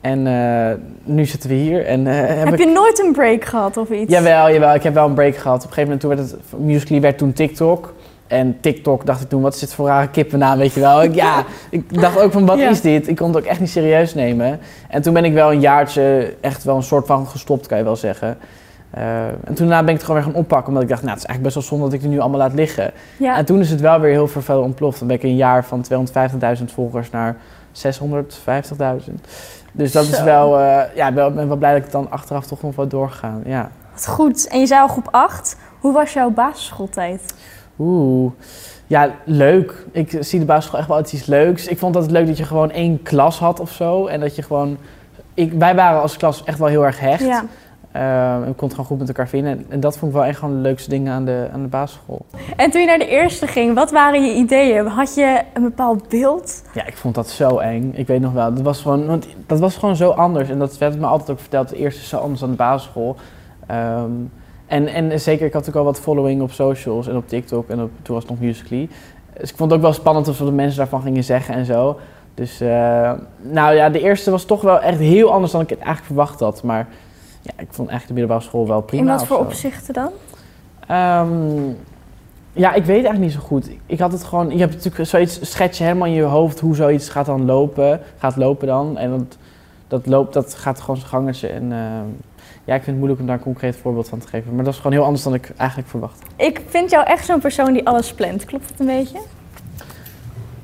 en 0.00 0.26
eh, 0.26 0.74
nu 1.04 1.24
zitten 1.26 1.48
we 1.50 1.56
hier. 1.56 1.86
En, 1.86 2.06
eh, 2.06 2.14
heb 2.14 2.44
Heb 2.44 2.52
ik 2.52 2.58
je 2.58 2.66
nooit 2.66 2.98
een 3.04 3.12
break 3.12 3.44
gehad 3.44 3.76
of 3.76 3.90
iets? 3.90 4.12
Jawel, 4.12 4.52
jawel, 4.52 4.74
ik 4.74 4.82
heb 4.82 4.94
wel 4.94 5.06
een 5.06 5.14
break 5.14 5.36
gehad. 5.36 5.64
Op 5.64 5.68
een 5.68 5.74
gegeven 5.74 5.82
moment 5.82 6.00
toen 6.00 6.10
werd 6.10 6.50
het, 6.50 6.60
Musical.ly 6.66 7.00
werd 7.00 7.18
toen 7.18 7.32
TikTok. 7.32 7.94
En 8.26 8.56
TikTok 8.60 9.06
dacht 9.06 9.22
ik 9.22 9.28
toen, 9.28 9.42
wat 9.42 9.54
is 9.54 9.60
dit 9.60 9.74
voor 9.74 9.86
rare 9.86 10.08
kippennaam, 10.08 10.58
weet 10.58 10.72
je 10.74 10.80
wel. 10.80 11.02
Ik, 11.02 11.14
ja, 11.14 11.44
ik 11.70 12.00
dacht 12.00 12.20
ook 12.20 12.32
van, 12.32 12.46
wat 12.46 12.58
Ja. 12.58 12.68
is 12.68 12.80
dit? 12.80 13.08
Ik 13.08 13.16
kon 13.16 13.28
het 13.28 13.36
ook 13.36 13.44
echt 13.44 13.60
niet 13.60 13.70
serieus 13.70 14.14
nemen. 14.14 14.58
En 14.88 15.02
toen 15.02 15.12
ben 15.14 15.24
ik 15.24 15.32
wel 15.32 15.52
een 15.52 15.60
jaartje 15.60 16.34
echt 16.40 16.64
wel 16.64 16.76
een 16.76 16.82
soort 16.82 17.06
van 17.06 17.26
gestopt, 17.26 17.66
kan 17.66 17.78
je 17.78 17.84
wel 17.84 17.96
zeggen. 17.96 18.36
Eh, 18.90 19.26
en 19.26 19.54
toen 19.54 19.56
daarna 19.56 19.80
ben 19.80 19.88
ik 19.88 19.94
het 19.94 20.02
gewoon 20.02 20.22
weer 20.22 20.32
gaan 20.32 20.40
oppakken, 20.40 20.68
omdat 20.68 20.82
ik 20.82 20.88
dacht, 20.88 21.02
nou, 21.02 21.14
het 21.14 21.22
is 21.22 21.28
eigenlijk 21.28 21.54
best 21.54 21.68
wel 21.68 21.78
zonde 21.78 21.84
dat 21.84 21.94
ik 21.94 22.02
het 22.02 22.10
nu 22.10 22.20
allemaal 22.20 22.38
laat 22.38 22.54
liggen. 22.54 22.90
Ja. 23.16 23.36
En 23.36 23.44
toen 23.44 23.60
is 23.60 23.70
het 23.70 23.80
wel 23.80 24.00
weer 24.00 24.10
heel 24.10 24.28
veel 24.28 24.42
verder 24.42 24.62
ontploft. 24.62 24.98
Dan 24.98 25.08
ben 25.08 25.16
ik 25.16 25.22
een 25.22 25.36
jaar 25.36 25.64
van 25.64 25.84
250.000 26.58 26.64
volgers 26.64 27.10
naar 27.10 27.36
650.000. 27.72 29.14
Dus 29.72 29.92
dat 29.92 30.04
is 30.04 30.22
wel, 30.22 30.58
eh, 30.58 30.94
ja, 30.94 31.08
ik 31.08 31.14
ben 31.14 31.48
wel 31.48 31.56
blij 31.56 31.72
dat 31.74 31.84
ik 31.84 31.90
dan 31.90 32.10
achteraf 32.10 32.46
toch 32.46 32.62
nog 32.62 32.76
wat 32.76 32.90
doorgegaan. 32.90 33.42
Ja. 33.44 33.70
Wat 33.92 34.06
goed. 34.06 34.48
En 34.48 34.60
je 34.60 34.66
zei 34.66 34.80
al 34.80 34.88
groep 34.88 35.08
8. 35.10 35.56
Hoe 35.80 35.92
was 35.92 36.12
jouw 36.12 36.30
basisschooltijd? 36.30 37.34
Oeh, 37.78 38.32
ja, 38.86 39.10
leuk. 39.24 39.86
Ik 39.92 40.16
zie 40.20 40.38
de 40.38 40.44
basisschool 40.44 40.78
echt 40.78 40.88
wel 40.88 40.96
als 40.96 41.12
iets 41.12 41.26
leuks. 41.26 41.66
Ik 41.66 41.78
vond 41.78 41.94
het 41.94 42.10
leuk 42.10 42.26
dat 42.26 42.36
je 42.36 42.44
gewoon 42.44 42.70
één 42.70 43.02
klas 43.02 43.38
had 43.38 43.60
of 43.60 43.70
zo. 43.70 44.06
En 44.06 44.20
dat 44.20 44.36
je 44.36 44.42
gewoon... 44.42 44.76
Ik, 45.34 45.52
wij 45.52 45.74
waren 45.74 46.00
als 46.00 46.16
klas 46.16 46.44
echt 46.44 46.58
wel 46.58 46.68
heel 46.68 46.84
erg 46.84 47.00
hecht. 47.00 47.24
Ja. 47.24 47.44
Ehm, 47.92 48.04
en 48.04 48.38
we 48.38 48.44
konden 48.44 48.62
het 48.62 48.70
gewoon 48.70 48.86
goed 48.86 48.98
met 48.98 49.08
elkaar 49.08 49.28
vinden. 49.28 49.66
En, 49.68 49.80
dat 49.80 49.98
vond 49.98 50.12
ik 50.12 50.18
wel 50.18 50.26
echt 50.26 50.38
gewoon 50.38 50.54
de 50.54 50.60
leukste 50.60 50.90
dingen 50.90 51.12
aan 51.12 51.24
de, 51.24 51.48
aan 51.52 51.62
de 51.62 51.68
basisschool. 51.68 52.26
En 52.56 52.70
toen 52.70 52.80
je 52.80 52.86
naar 52.86 52.98
de 52.98 53.08
eerste 53.08 53.46
ging, 53.46 53.74
wat 53.74 53.90
waren 53.90 54.24
je 54.24 54.34
ideeën? 54.34 54.86
Had 54.86 55.14
je 55.14 55.40
een 55.54 55.62
bepaald 55.62 56.08
beeld? 56.08 56.62
Ja, 56.74 56.86
ik 56.86 56.96
vond 56.96 57.14
dat 57.14 57.28
zo 57.28 57.58
eng. 57.58 57.92
Ik 57.94 58.06
weet 58.06 58.20
nog 58.20 58.32
wel. 58.32 58.54
Dat 58.54 58.62
was 58.62 58.82
gewoon, 58.82 59.06
want 59.06 59.26
dat 59.46 59.60
was 59.60 59.76
gewoon 59.76 59.96
zo 59.96 60.10
anders. 60.10 60.48
En 60.48 60.58
dat 60.58 60.78
werd 60.78 60.98
me 60.98 61.06
altijd 61.06 61.30
ook 61.30 61.40
verteld. 61.40 61.68
De 61.68 61.76
eerste 61.76 62.00
is 62.00 62.08
zo 62.08 62.16
anders 62.16 62.40
dan 62.40 62.50
de 62.50 62.56
basisschool. 62.56 63.16
Ehm, 63.66 64.10
en, 64.66 64.86
en 64.86 65.20
zeker, 65.20 65.46
ik 65.46 65.52
had 65.52 65.66
natuurlijk 65.66 65.76
al 65.76 65.92
wat 65.92 66.00
following 66.00 66.42
op 66.42 66.50
socials 66.50 67.08
en 67.08 67.16
op 67.16 67.28
TikTok. 67.28 67.68
En 67.68 67.82
op, 67.82 67.90
toen 68.02 68.14
was 68.14 68.24
het 68.24 68.32
nog 68.32 68.40
Musical.ly. 68.40 68.88
Dus 69.40 69.50
ik 69.50 69.56
vond 69.56 69.70
het 69.70 69.78
ook 69.78 69.84
wel 69.84 69.94
spannend 69.94 70.28
of 70.28 70.38
wat 70.38 70.48
de 70.48 70.54
mensen 70.54 70.78
daarvan 70.78 71.02
gingen 71.02 71.24
zeggen 71.24 71.54
en 71.54 71.64
zo. 71.64 71.98
Dus, 72.34 72.60
eh, 72.60 73.12
nou 73.38 73.74
ja, 73.74 73.90
de 73.90 74.00
eerste 74.00 74.30
was 74.30 74.44
toch 74.44 74.62
wel 74.62 74.80
echt 74.80 74.98
heel 74.98 75.32
anders 75.32 75.52
dan 75.52 75.60
ik 75.60 75.68
het 75.68 75.78
eigenlijk 75.78 76.06
verwacht 76.06 76.40
had. 76.40 76.62
Maar 76.62 76.88
ja, 77.56 77.62
ik 77.62 77.68
vond 77.70 77.88
eigenlijk 77.88 78.06
de 78.06 78.12
middelbare 78.12 78.40
school 78.40 78.66
wel 78.66 78.80
prima. 78.80 79.12
In 79.12 79.18
wat 79.18 79.26
voor 79.26 79.38
opzichten 79.38 79.94
dan? 79.94 80.10
Ehm, 80.86 81.72
ja, 82.52 82.74
ik 82.74 82.84
weet 82.84 83.04
eigenlijk 83.04 83.18
niet 83.18 83.32
zo 83.32 83.40
goed. 83.40 83.70
Ik 83.86 83.98
had 83.98 84.12
het 84.12 84.24
gewoon. 84.24 84.50
Je 84.50 84.58
hebt 84.58 84.74
natuurlijk 84.74 85.08
zoiets 85.08 85.50
schets 85.50 85.78
je 85.78 85.84
helemaal 85.84 86.06
in 86.06 86.12
je 86.12 86.22
hoofd 86.22 86.60
hoe 86.60 86.74
zoiets 86.74 87.08
gaat 87.08 87.26
dan 87.26 87.44
lopen, 87.44 88.00
gaat 88.18 88.36
lopen 88.36 88.66
dan. 88.66 88.98
En 88.98 89.10
dat, 89.10 89.36
dat 89.88 90.06
loopt, 90.06 90.32
dat 90.32 90.54
gaat 90.54 90.80
gewoon 90.80 90.96
zijn 90.96 91.08
gangetje. 91.08 91.48
En 91.48 91.72
ehm, 91.72 92.06
ja, 92.64 92.74
ik 92.74 92.82
vind 92.82 92.86
het 92.86 92.96
moeilijk 92.96 93.20
om 93.20 93.26
daar 93.26 93.36
een 93.36 93.42
concreet 93.42 93.76
voorbeeld 93.76 94.08
van 94.08 94.18
te 94.18 94.28
geven. 94.28 94.54
Maar 94.54 94.64
dat 94.64 94.72
is 94.72 94.78
gewoon 94.78 94.92
heel 94.92 95.04
anders 95.04 95.22
dan 95.22 95.34
ik 95.34 95.52
eigenlijk 95.56 95.88
verwacht. 95.88 96.22
Ik 96.36 96.62
vind 96.66 96.90
jou 96.90 97.06
echt 97.06 97.26
zo'n 97.26 97.40
persoon 97.40 97.72
die 97.72 97.86
alles 97.86 98.12
plant. 98.12 98.44
Klopt 98.44 98.68
dat 98.68 98.80
een 98.80 98.86
beetje? 98.86 99.18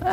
Eh, 0.04 0.10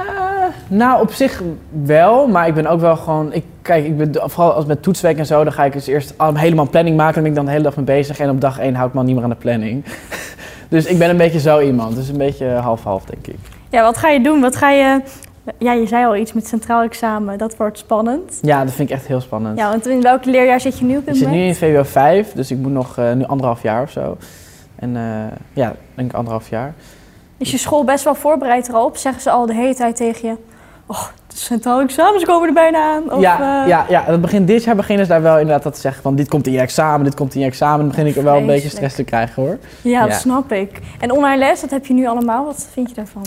nou, 0.67 1.01
op 1.01 1.11
zich 1.11 1.41
wel, 1.83 2.27
maar 2.27 2.47
ik 2.47 2.53
ben 2.53 2.67
ook 2.67 2.79
wel 2.79 2.95
gewoon. 2.95 3.33
Ik, 3.33 3.43
kijk, 3.61 3.85
ik 3.85 3.97
ben 3.97 4.29
vooral 4.29 4.53
als 4.53 4.65
met 4.65 4.83
toetsweek 4.83 5.17
en 5.17 5.25
zo, 5.25 5.43
dan 5.43 5.53
ga 5.53 5.63
ik 5.65 5.73
dus 5.73 5.87
eerst 5.87 6.13
al- 6.17 6.35
helemaal 6.35 6.69
planning 6.69 6.97
maken. 6.97 7.13
Dan 7.13 7.23
ben 7.23 7.31
ik 7.31 7.37
dan 7.37 7.45
de 7.45 7.51
hele 7.51 7.63
dag 7.63 7.75
mee 7.75 7.85
bezig. 7.85 8.19
En 8.19 8.29
op 8.29 8.41
dag 8.41 8.59
één 8.59 8.75
hou 8.75 8.87
ik 8.87 8.93
me 8.93 9.03
niet 9.03 9.15
meer 9.15 9.23
aan 9.23 9.29
de 9.29 9.35
planning. 9.35 9.83
dus 10.69 10.85
ik 10.85 10.97
ben 10.97 11.09
een 11.09 11.17
beetje 11.17 11.39
zo 11.39 11.59
iemand. 11.59 11.95
Dus 11.95 12.07
een 12.09 12.17
beetje 12.17 12.47
half-half, 12.47 13.03
denk 13.05 13.27
ik. 13.27 13.35
Ja, 13.69 13.83
wat 13.83 13.97
ga 13.97 14.09
je 14.09 14.21
doen? 14.21 14.41
Wat 14.41 14.55
ga 14.55 14.69
je... 14.71 15.01
Ja, 15.57 15.73
je 15.73 15.87
zei 15.87 16.05
al 16.05 16.15
iets 16.15 16.33
met 16.33 16.47
centraal 16.47 16.81
examen. 16.83 17.37
Dat 17.37 17.57
wordt 17.57 17.77
spannend. 17.77 18.39
Ja, 18.41 18.63
dat 18.63 18.73
vind 18.73 18.89
ik 18.89 18.95
echt 18.95 19.07
heel 19.07 19.21
spannend. 19.21 19.57
Ja, 19.57 19.69
want 19.69 19.87
in 19.87 20.01
welk 20.01 20.25
leerjaar 20.25 20.59
zit 20.59 20.79
je 20.79 20.85
nu 20.85 20.97
op 20.97 21.05
dit 21.05 21.15
Ik 21.15 21.21
zit 21.21 21.29
nu 21.31 21.37
in 21.41 21.55
VWO 21.55 21.83
5, 21.83 22.31
dus 22.33 22.51
ik 22.51 22.57
moet 22.57 22.71
nog 22.71 22.97
eh, 22.97 23.13
nu 23.13 23.25
anderhalf 23.25 23.61
jaar 23.63 23.81
of 23.83 23.89
zo. 23.91 24.17
En 24.75 24.95
eh, 24.95 25.03
ja, 25.53 25.73
denk 25.95 26.09
ik 26.09 26.15
anderhalf 26.15 26.49
jaar. 26.49 26.73
Is 27.41 27.51
je 27.51 27.57
school 27.57 27.83
best 27.83 28.03
wel 28.03 28.15
voorbereid 28.15 28.69
erop? 28.69 28.97
Zeggen 28.97 29.21
ze 29.21 29.29
al 29.29 29.45
de 29.45 29.53
hele 29.53 29.75
tijd 29.75 29.95
tegen 29.95 30.27
je... 30.27 30.35
Oh, 30.85 31.03
de 31.27 31.37
centraal 31.37 31.81
examens 31.81 32.23
komen 32.23 32.47
er 32.47 32.53
bijna 32.53 32.93
aan. 32.93 33.11
Of, 33.11 33.21
ja, 33.21 33.61
eh, 33.63 33.67
ja, 33.67 33.85
ja, 33.89 34.05
dat 34.05 34.21
begint, 34.21 34.47
dit 34.47 34.63
jaar 34.63 34.75
beginnen 34.75 35.05
ze 35.05 35.11
daar 35.11 35.21
wel 35.21 35.39
inderdaad 35.39 35.63
dat 35.63 35.73
te 35.73 35.79
zeggen 35.79 36.01
van 36.01 36.15
dit 36.15 36.29
komt 36.29 36.47
in 36.47 36.53
je 36.53 36.59
examen, 36.59 37.03
dit 37.03 37.15
komt 37.15 37.33
in 37.33 37.39
je 37.39 37.45
examen. 37.45 37.79
Dan 37.79 37.87
begin 37.87 38.05
ik 38.05 38.15
er 38.15 38.23
wel 38.23 38.37
een 38.37 38.45
beetje 38.45 38.69
stress 38.69 38.95
te 38.95 39.03
krijgen 39.03 39.43
hoor. 39.43 39.57
ja, 39.81 40.07
dat 40.07 40.19
snap 40.19 40.51
ik. 40.51 40.79
En 40.99 41.11
online 41.11 41.37
les, 41.37 41.61
dat 41.61 41.69
heb 41.69 41.85
je 41.85 41.93
nu 41.93 42.07
allemaal. 42.07 42.45
Wat 42.45 42.67
vind 42.71 42.89
je 42.89 42.95
daarvan? 42.95 43.25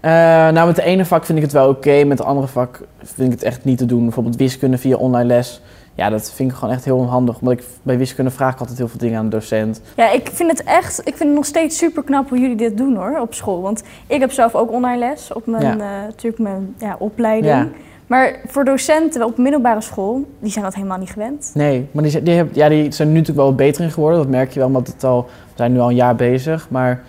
Eh, 0.00 0.10
nou, 0.54 0.66
met 0.66 0.76
de 0.76 0.82
ene 0.82 1.04
vak 1.04 1.24
vind 1.24 1.38
ik 1.38 1.44
het 1.44 1.52
wel 1.52 1.68
oké, 1.68 2.04
met 2.04 2.16
de 2.18 2.24
andere 2.24 2.46
vak 2.46 2.80
vind 3.02 3.32
ik 3.32 3.38
het 3.38 3.42
echt 3.42 3.64
niet 3.64 3.78
te 3.78 3.86
doen. 3.86 4.02
Bijvoorbeeld 4.04 4.36
wiskunde 4.36 4.78
via 4.78 4.96
online 4.96 5.26
les. 5.26 5.60
Ja, 5.98 6.08
dat 6.10 6.32
vind 6.32 6.50
ik 6.50 6.56
gewoon 6.56 6.74
echt 6.74 6.84
heel 6.84 6.96
onhandig. 6.96 7.38
Omdat 7.40 7.52
ik 7.58 7.64
bij 7.82 7.98
wiskunde 7.98 8.30
vraag 8.30 8.52
ik 8.54 8.60
altijd 8.60 8.78
heel 8.78 8.88
veel 8.88 8.98
dingen 8.98 9.18
aan 9.18 9.24
de 9.24 9.36
docent. 9.36 9.80
Ja, 9.96 10.10
ik 10.12 10.30
vind 10.32 10.50
het 10.50 10.62
echt, 10.64 10.98
ik 10.98 11.16
vind 11.16 11.18
het 11.28 11.34
nog 11.34 11.44
steeds 11.44 11.76
super 11.78 12.02
knap 12.02 12.28
hoe 12.28 12.38
jullie 12.38 12.56
dit 12.56 12.76
doen 12.76 12.96
hoor, 12.96 13.18
op 13.20 13.34
school. 13.34 13.60
Want 13.60 13.82
ik 14.06 14.20
heb 14.20 14.32
zelf 14.32 14.54
ook 14.54 14.72
online 14.72 14.98
les 14.98 15.32
op 15.32 15.46
mijn, 15.46 15.62
Ja. 15.62 15.72
eh, 15.72 16.06
natuurlijk 16.06 16.42
mijn 16.42 16.74
ja, 16.78 16.96
opleiding. 16.98 17.54
Ja. 17.54 17.68
Maar 18.06 18.40
voor 18.46 18.64
docenten 18.64 19.24
op 19.24 19.38
middelbare 19.38 19.80
school, 19.80 20.24
die 20.40 20.50
zijn 20.50 20.64
dat 20.64 20.74
helemaal 20.74 20.98
niet 20.98 21.10
gewend. 21.10 21.50
Nee, 21.54 21.86
maar 21.92 22.02
die, 22.02 22.12
zijn- 22.12 22.24
die, 22.24 22.34
hebben- 22.34 22.54
ja, 22.56 22.68
die 22.68 22.92
zijn 22.92 23.08
nu 23.08 23.14
natuurlijk 23.18 23.46
wel 23.46 23.54
beter 23.54 23.84
in 23.84 23.90
geworden. 23.90 24.18
Dat 24.18 24.28
merk 24.28 24.52
je 24.52 24.58
wel, 24.58 24.68
omdat 24.68 24.86
het 24.86 25.04
al, 25.04 25.22
we 25.24 25.52
zijn 25.54 25.72
nu 25.72 25.78
al 25.78 25.88
een 25.88 25.94
jaar 25.94 26.16
bezig. 26.16 26.66
Maar 26.70 27.02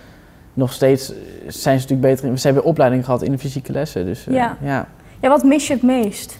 nog 0.54 0.72
steeds 0.72 1.12
zijn 1.46 1.80
ze 1.80 1.86
natuurlijk 1.88 2.00
beter 2.14 2.24
in. 2.28 2.38
Ze 2.38 2.46
hebben 2.46 2.64
opleiding 2.64 3.04
gehad 3.04 3.22
in 3.22 3.32
de 3.32 3.38
fysieke 3.38 3.72
lessen. 3.72 4.04
Dus 4.04 4.26
eh, 4.26 4.34
Ja. 4.34 4.56
ja. 4.62 4.86
Ja, 5.20 5.28
wat 5.28 5.42
mis 5.44 5.66
je 5.66 5.72
het 5.72 5.82
meest? 5.82 6.36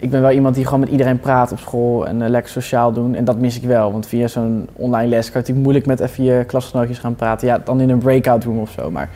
Ik 0.00 0.10
ben 0.10 0.20
wel 0.20 0.30
iemand 0.30 0.54
die 0.54 0.64
gewoon 0.64 0.80
met 0.80 0.88
iedereen 0.88 1.20
praat 1.20 1.52
op 1.52 1.58
school 1.58 2.06
en 2.06 2.22
eh, 2.22 2.28
lekker 2.28 2.50
sociaal 2.50 2.92
doen. 2.92 3.14
En 3.14 3.24
dat 3.24 3.38
mis 3.38 3.56
ik 3.56 3.62
wel. 3.62 3.92
Want 3.92 4.06
via 4.06 4.26
zo'n 4.28 4.68
online 4.72 5.08
les 5.08 5.20
kan 5.24 5.30
je 5.32 5.38
natuurlijk 5.38 5.62
moeilijk 5.62 5.86
met 5.86 6.00
even 6.00 6.24
je 6.24 6.44
klasgenootjes 6.46 6.98
gaan 6.98 7.14
praten. 7.14 7.46
Ja, 7.48 7.58
dan 7.64 7.80
in 7.80 7.90
een 7.90 7.98
breakout 7.98 8.44
room 8.44 8.58
of 8.58 8.70
zo. 8.70 8.90
Maar 8.90 9.08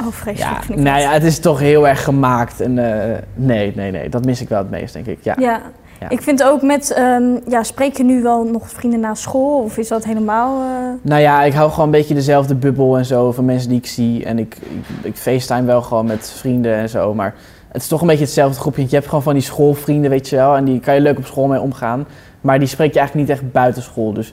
Oh, 0.00 0.12
vreselijk 0.12 0.54
ja, 0.54 0.62
vind 0.62 0.78
ik 0.78 0.84
nou 0.84 1.00
ja, 1.00 1.10
het 1.12 1.22
is 1.24 1.38
toch 1.38 1.58
heel 1.58 1.88
erg 1.88 2.04
gemaakt. 2.04 2.60
En 2.60 2.78
eh, 2.78 3.18
nee, 3.34 3.72
nee, 3.76 3.90
nee. 3.90 4.08
Dat 4.08 4.24
mis 4.24 4.40
ik 4.40 4.48
wel 4.48 4.58
het 4.58 4.70
meest, 4.70 4.92
denk 4.92 5.06
ik. 5.06 5.18
Ja. 5.22 5.34
Ja. 5.38 5.60
Ja. 6.00 6.08
Ik 6.08 6.22
vind 6.22 6.42
ook 6.44 6.62
met, 6.62 6.92
ehm, 6.92 7.22
ja, 7.48 7.62
spreek 7.62 7.96
je 7.96 8.04
nu 8.04 8.22
wel 8.22 8.44
nog 8.44 8.70
vrienden 8.70 9.00
na 9.00 9.14
school? 9.14 9.62
Of 9.62 9.78
is 9.78 9.88
dat 9.88 10.04
helemaal... 10.04 10.60
eh, 10.60 10.66
Nou 11.02 11.20
ja, 11.20 11.42
ik 11.42 11.52
hou 11.52 11.70
gewoon 11.70 11.84
een 11.84 11.90
beetje 11.90 12.14
dezelfde 12.14 12.54
bubbel 12.54 12.98
en 12.98 13.04
zo 13.04 13.32
van 13.32 13.44
mensen 13.44 13.68
die 13.68 13.78
ik 13.78 13.86
zie. 13.86 14.24
En 14.24 14.38
ik, 14.38 14.56
ik, 14.56 14.84
ik 15.02 15.16
facetime 15.16 15.62
wel 15.62 15.82
gewoon 15.82 16.06
met 16.06 16.30
vrienden 16.36 16.74
en 16.74 16.88
zo. 16.88 17.14
Maar 17.14 17.34
het 17.72 17.82
is 17.82 17.88
toch 17.88 18.00
een 18.00 18.06
beetje 18.06 18.24
hetzelfde 18.24 18.60
groepje. 18.60 18.82
Je 18.82 18.88
hebt 18.94 19.06
gewoon 19.06 19.22
van 19.22 19.32
die 19.34 19.42
schoolvrienden, 19.42 20.10
weet 20.10 20.28
je 20.28 20.36
wel. 20.36 20.56
En 20.56 20.64
die 20.64 20.80
kan 20.80 20.94
je 20.94 21.00
leuk 21.00 21.18
op 21.18 21.26
school 21.26 21.46
mee 21.46 21.60
omgaan. 21.60 22.06
Maar 22.40 22.58
die 22.58 22.68
spreek 22.68 22.92
je 22.92 22.98
eigenlijk 22.98 23.28
niet 23.28 23.38
echt 23.38 23.52
buiten 23.52 23.82
school. 23.82 24.12
Dus 24.12 24.32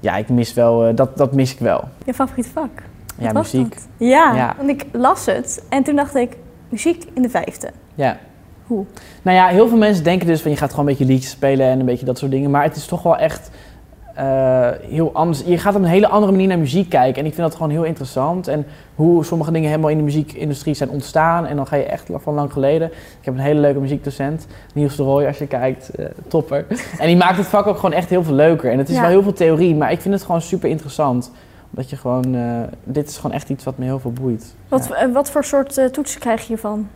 ja, 0.00 0.16
ik 0.16 0.28
mis 0.28 0.54
wel, 0.54 0.86
eh, 0.86 0.94
dat, 0.96 1.16
dat 1.16 1.34
mis 1.34 1.52
ik 1.52 1.58
wel. 1.58 1.84
je 2.04 2.14
favoriete 2.14 2.50
vak? 2.50 2.70
Ja, 3.18 3.32
Wat 3.32 3.42
muziek. 3.42 3.74
dat? 3.74 3.86
Ja, 3.96 4.34
Ja. 4.34 4.54
want 4.56 4.68
ik 4.68 4.84
las 4.92 5.26
het 5.26 5.62
en 5.68 5.82
toen 5.82 5.96
dacht 5.96 6.14
ik, 6.14 6.36
muziek 6.68 7.04
in 7.14 7.22
de 7.22 7.28
vijfde. 7.28 7.70
Ja. 7.94 8.16
Hoe? 8.66 8.84
Nou 9.22 9.36
ja, 9.36 9.46
heel 9.46 9.68
veel 9.68 9.78
mensen 9.78 10.04
denken 10.04 10.26
dus 10.26 10.40
van 10.42 10.50
je 10.50 10.56
gaat 10.56 10.70
gewoon 10.70 10.86
een 10.88 10.96
beetje 10.96 11.12
liedjes 11.12 11.30
spelen 11.30 11.66
en 11.66 11.80
een 11.80 11.86
beetje 11.86 12.06
dat 12.06 12.18
soort 12.18 12.30
dingen. 12.30 12.50
Maar 12.50 12.62
het 12.62 12.76
is 12.76 12.86
toch 12.86 13.02
wel 13.02 13.16
echt 13.16 13.50
eh, 14.16 14.68
heel 14.88 15.10
anders. 15.12 15.42
Je 15.46 15.58
gaat 15.58 15.74
op 15.74 15.82
een 15.82 15.86
hele 15.88 16.08
andere 16.08 16.32
manier 16.32 16.46
naar 16.48 16.58
muziek 16.58 16.88
kijken. 16.88 17.20
En 17.20 17.26
ik 17.28 17.34
vind 17.34 17.46
dat 17.46 17.56
gewoon 17.56 17.70
heel 17.70 17.82
interessant. 17.84 18.48
En 18.48 18.66
hoe 18.94 19.24
sommige 19.24 19.50
dingen 19.52 19.68
helemaal 19.68 19.90
in 19.90 19.96
de 19.96 20.02
muziekindustrie 20.02 20.74
zijn 20.74 20.90
ontstaan. 20.90 21.46
En 21.46 21.56
dan 21.56 21.66
ga 21.66 21.76
je 21.76 21.84
echt 21.84 22.08
van 22.14 22.34
lang 22.34 22.52
geleden. 22.52 22.88
Ik 22.92 23.24
heb 23.24 23.34
een 23.34 23.40
hele 23.40 23.60
leuke 23.60 23.78
muziekdocent, 23.80 24.46
Niels 24.74 24.96
de 24.96 25.02
Rooij, 25.02 25.26
als 25.26 25.38
je 25.38 25.46
kijkt. 25.46 25.88
eh, 25.88 26.06
topper. 26.28 26.66
En 26.98 27.06
die 27.06 27.16
maakt 27.16 27.36
het 27.36 27.46
vak 27.46 27.66
ook 27.66 27.76
gewoon 27.76 27.92
echt 27.92 28.08
heel 28.10 28.22
veel 28.24 28.34
leuker. 28.34 28.70
En 28.72 28.78
het 28.78 28.88
is 28.88 28.94
Ja. 28.94 29.00
wel 29.00 29.10
heel 29.10 29.22
veel 29.22 29.32
theorie, 29.32 29.74
maar 29.74 29.92
ik 29.92 30.00
vind 30.00 30.14
het 30.14 30.22
gewoon 30.22 30.40
super 30.40 30.68
interessant. 30.68 31.30
Dat 31.70 31.90
je 31.90 31.96
gewoon, 31.96 32.34
eh, 32.34 32.42
dit 32.84 33.08
is 33.08 33.16
gewoon 33.16 33.32
echt 33.36 33.48
iets 33.48 33.64
wat 33.64 33.78
me 33.78 33.84
heel 33.84 33.98
veel 33.98 34.12
boeit. 34.12 34.54
Wat, 34.68 34.88
Ja. 34.98 35.10
wat 35.10 35.30
voor 35.30 35.44
soort 35.44 35.92
toetsen 35.92 36.20
krijg 36.20 36.40
je 36.40 36.46
hiervan? 36.46 36.88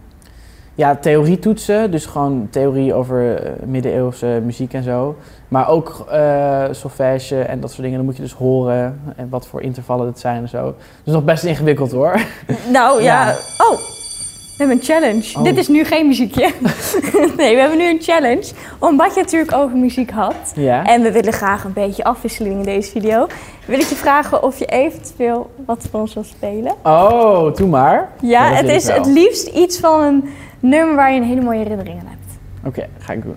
Ja, 0.81 0.97
theorietoetsen, 0.97 1.91
dus 1.91 2.07
gewoon 2.07 2.49
theorie 2.51 2.95
over 2.95 3.37
eh, 3.37 3.53
middeleeuwse 3.67 4.41
muziek 4.45 4.73
en 4.73 4.83
zo. 4.83 5.17
Maar 5.49 5.69
ook 5.69 6.07
eh 6.11 6.65
solfège 6.71 7.41
en 7.41 7.61
dat 7.61 7.71
soort 7.71 7.83
dingen. 7.83 7.97
Dan 7.97 8.07
moet 8.07 8.17
je 8.17 8.23
dus 8.23 8.33
horen 8.33 9.01
en 9.17 9.29
wat 9.29 9.47
voor 9.47 9.63
intervallen 9.63 10.07
het 10.07 10.19
zijn 10.19 10.43
en 10.43 10.49
zo. 10.49 10.75
Dus 11.05 11.15
nog 11.15 11.25
best 11.25 11.45
ingewikkeld 11.45 11.93
hoor. 11.93 12.21
Nou 12.73 13.03
ja. 13.03 13.27
Ja. 13.27 13.37
Oh, 13.71 13.79
we 13.79 14.57
hebben 14.57 14.77
een 14.77 14.83
challenge. 14.83 15.39
Oh. 15.39 15.45
Dit 15.45 15.57
is 15.57 15.69
nu 15.69 15.85
geen 15.85 16.07
muziekje. 16.07 16.51
nee, 17.37 17.55
we 17.55 17.61
hebben 17.61 17.79
nu 17.79 17.89
een 17.89 18.03
challenge. 18.03 18.53
Omdat 18.79 19.15
je 19.15 19.21
natuurlijk 19.21 19.53
over 19.53 19.77
muziek 19.77 20.11
had. 20.11 20.53
Ja. 20.55 20.87
En 20.87 21.03
we 21.03 21.13
willen 21.13 21.33
graag 21.33 21.65
een 21.65 21.73
beetje 21.73 22.05
afwisseling 22.05 22.55
in 22.55 22.63
deze 22.63 22.91
video. 22.91 23.27
Wil 23.67 23.79
ik 23.79 23.87
je 23.87 23.95
vragen 23.95 24.43
of 24.43 24.59
je 24.59 24.67
eventueel 24.67 25.51
wat 25.67 25.87
voor 25.91 26.01
ons 26.01 26.15
wil 26.15 26.25
spelen? 26.25 26.73
Oh, 26.83 27.55
doe 27.55 27.69
maar. 27.69 28.09
Ja, 28.21 28.49
dat 28.49 28.59
het 28.59 28.71
is 28.71 28.87
wel. 28.87 28.97
het 28.97 29.07
liefst 29.07 29.47
iets 29.47 29.79
van 29.79 30.03
een 30.03 30.25
nummer 30.61 30.95
waar 30.97 31.13
je 31.13 31.21
een 31.21 31.27
hele 31.27 31.41
mooie 31.41 31.59
herinnering 31.59 32.01
aan 32.01 32.07
hebt. 32.07 32.39
Oké, 32.65 32.89
ga 32.99 33.13
ik 33.13 33.23
doen. 33.23 33.37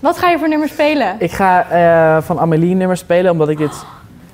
Wat 0.00 0.18
ga 0.18 0.30
je 0.30 0.38
voor 0.38 0.48
nummer 0.48 0.68
spelen? 0.68 1.16
Ik 1.18 1.32
ga 1.32 1.70
eh, 1.70 2.22
van 2.22 2.38
Amelie 2.38 2.74
nummer 2.74 2.96
spelen, 2.96 3.32
omdat 3.32 3.48
ik 3.48 3.58
dit... 3.58 3.84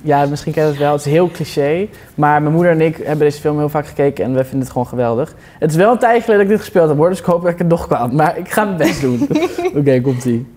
Ja, 0.01 0.25
misschien 0.25 0.53
ken 0.53 0.63
je 0.63 0.69
het 0.69 0.77
wel. 0.77 0.91
Het 0.91 1.05
is 1.05 1.11
heel 1.11 1.31
cliché. 1.31 1.87
Maar 2.15 2.41
mijn 2.41 2.53
moeder 2.53 2.71
en 2.71 2.81
ik 2.81 2.97
hebben 2.97 3.17
deze 3.17 3.39
film 3.39 3.57
heel 3.57 3.69
vaak 3.69 3.87
gekeken 3.87 4.23
en 4.25 4.33
we 4.33 4.41
vinden 4.43 4.59
het 4.59 4.69
gewoon 4.69 4.87
geweldig. 4.87 5.35
Het 5.59 5.69
is 5.69 5.75
wel 5.75 5.91
een 5.91 5.97
tijdje 5.97 6.21
geleden 6.21 6.41
dat 6.41 6.51
ik 6.51 6.57
dit 6.57 6.65
gespeeld 6.65 6.89
heb 6.89 6.97
hoor, 6.97 7.09
dus 7.09 7.19
ik 7.19 7.25
hoop 7.25 7.41
dat 7.41 7.51
ik 7.51 7.57
het 7.57 7.67
nog 7.67 7.87
kan. 7.87 8.15
Maar 8.15 8.37
ik 8.37 8.51
ga 8.51 8.63
mijn 8.63 8.77
best 8.77 9.01
doen. 9.01 9.27
Oké, 9.77 10.01
komt-ie. 10.01 10.47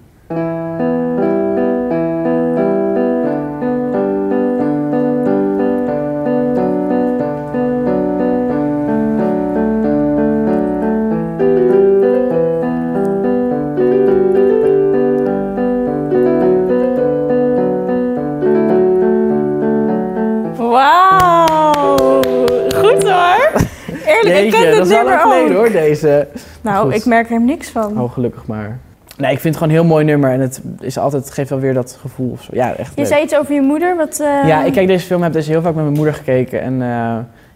Ik 24.25 24.51
ken 24.51 24.77
dat 24.77 24.87
is 24.87 24.93
wel 24.93 25.19
geleden 25.19 25.57
hoor, 25.57 25.71
deze. 25.71 26.27
Nou, 26.61 26.85
Goed. 26.85 26.95
ik 26.95 27.05
merk 27.05 27.31
er 27.31 27.41
niks 27.41 27.69
van. 27.69 28.01
Oh, 28.01 28.13
gelukkig 28.13 28.47
maar. 28.47 28.79
Nee, 29.17 29.33
ik 29.33 29.41
vind 29.41 29.55
het 29.55 29.63
gewoon 29.63 29.69
een 29.69 29.81
heel 29.81 29.95
mooi 29.95 30.05
nummer 30.05 30.31
en 30.31 30.41
het, 30.41 30.61
is 30.81 30.99
altijd, 30.99 31.31
geeft 31.31 31.51
wel 31.51 31.59
weer 31.59 31.75
dat 31.75 31.99
gevoel 32.01 32.31
of 32.31 32.43
zo. 32.43 32.51
Ja, 32.55 32.75
echt 32.75 32.91
Je 32.95 33.01
leuk. 33.01 33.07
zei 33.07 33.23
iets 33.23 33.37
over 33.37 33.55
je 33.55 33.61
moeder. 33.61 33.97
Wat, 33.97 34.21
eh, 34.21 34.49
Ja, 34.49 34.65
ik 34.65 34.73
kijk 34.73 34.87
deze 34.87 35.07
film, 35.07 35.23
heb 35.23 35.33
deze 35.33 35.51
heel 35.51 35.63
vaak 35.63 35.75
met 35.75 35.83
mijn 35.85 35.97
moeder 35.97 36.15
gekeken. 36.15 36.61
En 36.61 36.73
eh, 36.73 36.89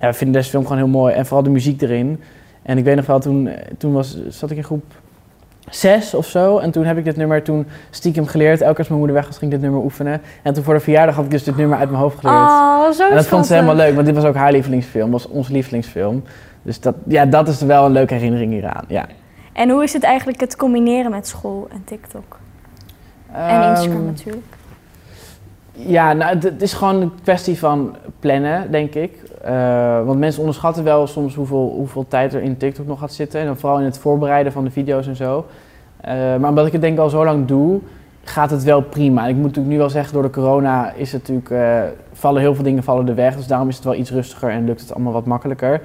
ja, 0.01 0.07
we 0.07 0.13
vinden 0.13 0.37
deze 0.37 0.51
film 0.51 0.63
gewoon 0.63 0.79
heel 0.79 0.89
mooi. 0.89 1.15
En 1.15 1.27
vooral 1.27 1.43
de 1.43 1.51
muziek 1.51 1.83
erin. 1.83 2.21
En 2.63 2.79
ik 2.79 2.85
weet 2.85 2.97
nog 2.97 3.07
wel, 3.07 3.19
toen, 3.21 3.49
toen 3.79 3.93
was, 3.93 4.19
zat 4.29 4.51
ik 4.51 4.57
in 4.57 4.65
groep 4.65 4.85
6 5.71 6.15
of 6.15 6.27
zo. 6.27 6.59
En 6.59 6.71
toen 6.71 6.85
heb 6.85 6.97
ik 6.99 7.05
dit 7.05 7.17
nummer 7.17 7.43
toen 7.43 7.67
stiekem 7.91 8.27
geleerd. 8.27 8.61
Elke 8.61 8.69
keer 8.71 8.79
als 8.79 8.89
mijn 8.89 8.99
moeder 8.99 9.17
weg 9.17 9.27
was, 9.27 9.39
ging 9.39 9.53
ik 9.53 9.57
dit 9.61 9.67
nummer 9.69 9.85
oefenen. 9.85 10.21
En 10.43 10.55
toen 10.55 10.65
voor 10.65 10.75
de 10.75 10.81
verjaardag 10.81 11.15
had 11.15 11.25
ik 11.25 11.31
dus 11.31 11.45
dit 11.45 11.57
nummer 11.57 11.79
uit 11.79 11.91
mijn 11.91 12.03
hoofd 12.03 12.19
geleerd. 12.19 12.39
Oh, 12.39 12.91
zo 12.91 13.09
en 13.09 13.15
dat 13.15 13.27
vond 13.27 13.47
ze 13.47 13.55
helemaal 13.55 13.75
leuk, 13.75 13.95
want 13.95 14.07
dit 14.07 14.15
was 14.15 14.25
ook 14.25 14.35
haar 14.35 14.53
lievelingsfilm. 14.53 15.11
was 15.11 15.29
onze 15.29 15.53
lievelingsfilm. 15.53 16.23
Dus 16.63 16.81
dat, 16.81 16.95
ja, 17.07 17.27
dat 17.27 17.49
is 17.49 17.61
wel 17.61 17.85
een 17.85 17.93
leuke 17.93 18.15
herinnering 18.15 18.53
hieraan. 18.53 18.85
Ja. 18.89 19.07
En 19.53 19.71
hoe 19.71 19.83
is 19.83 19.93
het 19.93 20.03
eigenlijk 20.03 20.41
het 20.41 20.57
combineren 20.57 21.11
met 21.11 21.27
school 21.27 21.69
en 21.73 21.83
TikTok? 21.85 22.39
En 23.33 23.69
Instagram 23.71 23.97
Ehm, 23.97 24.05
natuurlijk. 24.07 24.47
Ja, 25.73 26.13
nou, 26.13 26.35
het- 26.35 26.43
het 26.43 26.63
is 26.63 26.73
gewoon 26.73 27.01
een 27.03 27.13
kwestie 27.23 27.59
van 27.59 27.97
plannen, 28.21 28.71
denk 28.71 28.95
ik. 28.95 29.13
Eh, 29.43 30.05
want 30.05 30.19
mensen 30.19 30.41
onderschatten 30.41 30.85
wel 30.85 31.07
soms 31.07 31.35
hoeveel, 31.35 31.73
hoeveel 31.77 32.07
tijd 32.09 32.35
er 32.35 32.43
in 32.43 32.57
TikTok 32.57 32.87
nog 32.87 32.99
gaat 32.99 33.13
zitten. 33.13 33.41
En 33.41 33.47
dan 33.47 33.57
vooral 33.57 33.79
in 33.79 33.85
het 33.85 33.99
voorbereiden 33.99 34.53
van 34.53 34.65
de 34.65 34.71
video's 34.71 35.07
en 35.07 35.17
zo. 35.17 35.47
Eh, 36.01 36.13
maar 36.13 36.49
omdat 36.49 36.67
ik 36.67 36.73
het 36.73 36.81
denk 36.81 36.95
ik 36.95 37.01
al 37.01 37.09
zo 37.09 37.25
lang 37.25 37.47
doe, 37.47 37.81
gaat 38.23 38.51
het 38.51 38.63
wel 38.63 38.83
prima. 38.83 39.23
En 39.23 39.29
ik 39.29 39.35
moet 39.35 39.45
natuurlijk 39.45 39.73
nu 39.73 39.79
wel 39.79 39.91
zeggen, 39.91 40.13
door 40.13 40.23
de 40.23 40.31
corona 40.31 40.93
is 40.93 41.13
het 41.13 41.21
natuurlijk, 41.21 41.51
eh, 41.51 41.83
vallen 42.13 42.41
heel 42.41 42.55
veel 42.55 42.65
dingen 42.65 42.83
vallen 42.83 43.09
er 43.09 43.15
weg. 43.15 43.37
Dus 43.37 43.47
daarom 43.47 43.69
is 43.69 43.77
het 43.77 43.85
wel 43.85 43.95
iets 43.95 44.11
rustiger 44.11 44.51
en 44.51 44.65
lukt 44.65 44.81
het 44.81 44.95
allemaal 44.95 45.13
wat 45.13 45.27
makkelijker. 45.27 45.81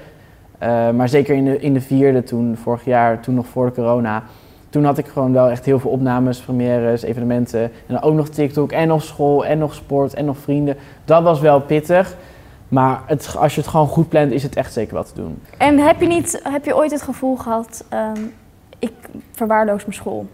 Maar 0.95 1.09
zeker 1.09 1.35
in 1.35 1.45
de, 1.45 1.59
in 1.59 1.73
de 1.73 1.81
vierde, 1.81 2.23
toen 2.23 2.57
vorig 2.57 2.85
jaar, 2.85 3.19
toen 3.19 3.35
nog 3.35 3.47
voor 3.47 3.65
de 3.65 3.71
corona, 3.71 4.23
toen 4.69 4.83
had 4.83 4.97
ik 4.97 5.07
gewoon 5.07 5.33
wel 5.33 5.49
echt 5.49 5.65
heel 5.65 5.79
veel 5.79 5.91
opnames, 5.91 6.39
premières, 6.39 7.01
evenementen. 7.01 7.61
En 7.61 7.71
dan 7.87 8.01
ook 8.01 8.13
nog 8.13 8.29
TikTok 8.29 8.71
en 8.71 8.87
nog 8.87 9.03
school 9.03 9.45
en 9.45 9.57
nog 9.57 9.73
sport 9.73 10.13
en 10.13 10.25
nog 10.25 10.37
vrienden. 10.37 10.75
Dat 11.05 11.23
was 11.23 11.39
wel 11.39 11.61
pittig. 11.61 12.15
Maar 12.73 13.01
het, 13.05 13.35
als 13.39 13.55
je 13.55 13.61
het 13.61 13.69
gewoon 13.69 13.87
goed 13.87 14.09
plant, 14.09 14.31
is 14.31 14.43
het 14.43 14.55
echt 14.55 14.73
zeker 14.73 14.95
wat 14.95 15.07
te 15.07 15.21
doen. 15.21 15.41
En 15.57 15.79
heb 15.79 15.99
je, 15.99 16.07
niet, 16.07 16.41
heb 16.43 16.65
je 16.65 16.75
ooit 16.75 16.91
het 16.91 17.01
gevoel 17.01 17.35
gehad, 17.35 17.85
ehm, 17.89 18.19
ik 18.79 18.93
verwaarloos 19.31 19.81
mijn 19.81 19.93
school? 19.93 20.27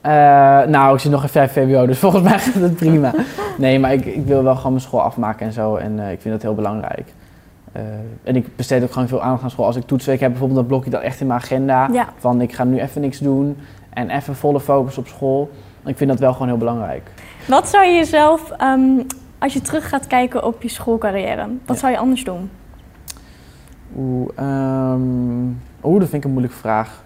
Eh, 0.00 0.12
nou, 0.62 0.94
ik 0.94 1.00
zit 1.00 1.10
nog 1.10 1.22
in 1.22 1.28
5 1.28 1.52
VWO, 1.52 1.86
dus 1.86 1.98
volgens 2.04 2.22
mij 2.22 2.38
gaat 2.38 2.54
het 2.54 2.76
prima. 2.76 3.12
Nee, 3.58 3.78
maar 3.78 3.92
ik, 3.92 4.04
ik 4.04 4.24
wil 4.26 4.42
wel 4.42 4.56
gewoon 4.56 4.72
mijn 4.72 4.84
school 4.84 5.02
afmaken 5.02 5.46
en 5.46 5.52
zo. 5.52 5.76
En 5.76 5.98
eh, 5.98 6.12
ik 6.12 6.20
vind 6.20 6.34
dat 6.34 6.42
heel 6.42 6.54
belangrijk. 6.54 7.12
Eh, 7.72 7.82
en 8.22 8.36
ik 8.36 8.56
besteed 8.56 8.82
ook 8.82 8.92
gewoon 8.92 9.08
veel 9.08 9.22
aandacht 9.22 9.42
aan 9.42 9.50
school. 9.50 9.66
Als 9.66 9.76
ik 9.76 9.86
toetsweek 9.86 10.20
heb, 10.20 10.30
bijvoorbeeld, 10.30 10.60
dan 10.60 10.68
blok 10.68 10.84
ik 10.84 10.92
dat 10.92 11.02
echt 11.02 11.20
in 11.20 11.26
mijn 11.26 11.40
agenda. 11.40 11.88
Ja. 11.92 12.08
Van 12.18 12.40
ik 12.40 12.52
ga 12.52 12.64
nu 12.64 12.80
even 12.80 13.00
niks 13.00 13.18
doen 13.18 13.56
en 13.90 14.10
even 14.10 14.36
volle 14.36 14.60
focus 14.60 14.98
op 14.98 15.06
school. 15.06 15.50
Ik 15.84 15.96
vind 15.96 16.10
dat 16.10 16.18
wel 16.18 16.32
gewoon 16.32 16.48
heel 16.48 16.56
belangrijk. 16.56 17.10
Wat 17.48 17.68
zou 17.68 17.84
je 17.84 17.94
jezelf, 17.94 18.50
ehm, 18.50 19.00
als 19.44 19.52
je 19.52 19.60
terug 19.60 19.88
gaat 19.88 20.06
kijken 20.06 20.44
op 20.44 20.62
je 20.62 20.68
schoolcarrière, 20.68 21.46
wat 21.66 21.74
Ja. 21.76 21.80
zou 21.80 21.92
je 21.92 21.98
anders 21.98 22.24
doen? 22.24 22.50
Oeh, 23.96 24.28
oeh, 25.84 26.00
dat 26.00 26.08
vind 26.08 26.12
ik 26.12 26.24
een 26.24 26.30
moeilijke 26.30 26.56
vraag. 26.56 27.04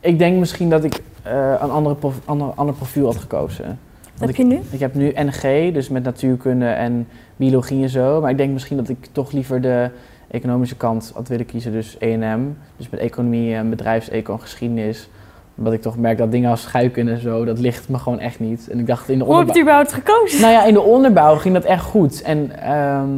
Ik 0.00 0.18
denk 0.18 0.38
misschien 0.38 0.70
dat 0.70 0.84
ik 0.84 1.00
eh, 1.22 1.54
een 1.60 1.70
andere 1.70 1.94
prof- 1.94 2.20
ander, 2.24 2.46
ander 2.54 2.74
profiel 2.74 3.04
had 3.04 3.16
gekozen. 3.16 3.78
Wat 4.16 4.28
heb 4.28 4.36
je 4.36 4.44
nu? 4.44 4.60
Ik 4.70 4.80
heb 4.80 4.94
nu 4.94 5.12
NG, 5.14 5.72
dus 5.72 5.88
met 5.88 6.02
natuurkunde 6.02 6.66
en 6.66 7.08
biologie 7.36 7.82
en 7.82 7.88
zo. 7.88 8.20
Maar 8.20 8.30
ik 8.30 8.36
denk 8.36 8.52
misschien 8.52 8.76
dat 8.76 8.88
ik 8.88 9.08
toch 9.12 9.32
liever 9.32 9.60
de 9.60 9.90
economische 10.30 10.76
kant 10.76 11.12
had 11.14 11.28
willen 11.28 11.46
kiezen. 11.46 11.72
Dus 11.72 11.96
E&M, 11.98 12.40
dus 12.76 12.88
met 12.90 13.00
economie 13.00 13.54
en 13.54 13.70
bedrijfseco 13.70 14.32
en 14.32 14.40
geschiedenis. 14.40 15.08
Omdat 15.58 15.72
ik 15.72 15.82
toch 15.82 15.96
merk 15.96 16.18
dat 16.18 16.30
dingen 16.30 16.50
als 16.50 16.62
scheikunde 16.62 17.12
en 17.12 17.20
zo, 17.20 17.44
dat 17.44 17.58
ligt 17.58 17.88
me 17.88 17.98
gewoon 17.98 18.18
echt 18.18 18.40
niet. 18.40 18.68
En 18.70 18.78
ik 18.78 18.86
dacht 18.86 19.08
in 19.08 19.18
de 19.18 19.24
Hoe 19.24 19.36
heb 19.36 19.46
je 19.46 19.52
onderbouw... 19.52 19.78
het 19.78 19.88
überhaupt 19.88 19.92
gekozen? 19.92 20.40
Nou 20.40 20.52
ja, 20.52 20.64
in 20.64 20.74
de 20.74 20.80
onderbouw 20.80 21.36
ging 21.36 21.54
dat 21.54 21.64
echt 21.64 21.84
goed. 21.84 22.22
En 22.22 22.62
ehm, 22.62 23.08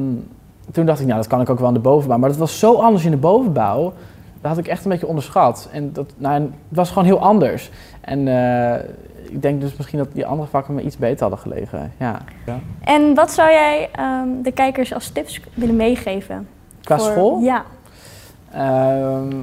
toen 0.72 0.86
dacht 0.86 1.00
ik, 1.00 1.06
nou 1.06 1.18
dat 1.18 1.26
kan 1.26 1.40
ik 1.40 1.50
ook 1.50 1.58
wel 1.58 1.68
in 1.68 1.74
de 1.74 1.80
bovenbouw. 1.80 2.18
Maar 2.18 2.28
dat 2.28 2.38
was 2.38 2.58
zo 2.58 2.74
anders 2.74 3.04
in 3.04 3.10
de 3.10 3.16
bovenbouw. 3.16 3.92
Dat 4.40 4.50
had 4.50 4.58
ik 4.58 4.66
echt 4.66 4.84
een 4.84 4.90
beetje 4.90 5.06
onderschat. 5.06 5.68
En 5.72 5.92
dat, 5.92 6.12
nou, 6.16 6.34
en 6.34 6.42
het 6.42 6.76
was 6.76 6.88
gewoon 6.88 7.04
heel 7.04 7.20
anders. 7.20 7.70
En 8.00 8.28
eh, 8.28 8.84
ik 9.30 9.42
denk 9.42 9.60
dus 9.60 9.76
misschien 9.76 9.98
dat 9.98 10.12
die 10.12 10.26
andere 10.26 10.48
vakken 10.48 10.74
me 10.74 10.82
iets 10.82 10.96
beter 10.96 11.20
hadden 11.20 11.38
gelegen. 11.38 11.92
Ja. 11.96 12.18
ja. 12.46 12.58
En 12.84 13.14
wat 13.14 13.30
zou 13.32 13.50
jij 13.50 13.88
ehm, 13.92 14.28
de 14.42 14.52
kijkers 14.52 14.94
als 14.94 15.08
tips 15.08 15.40
willen 15.54 15.76
meegeven? 15.76 16.48
Qua 16.82 16.98
voor- 16.98 17.10
school? 17.10 17.38
Ja. 17.38 17.64
Ehm, 18.52 19.36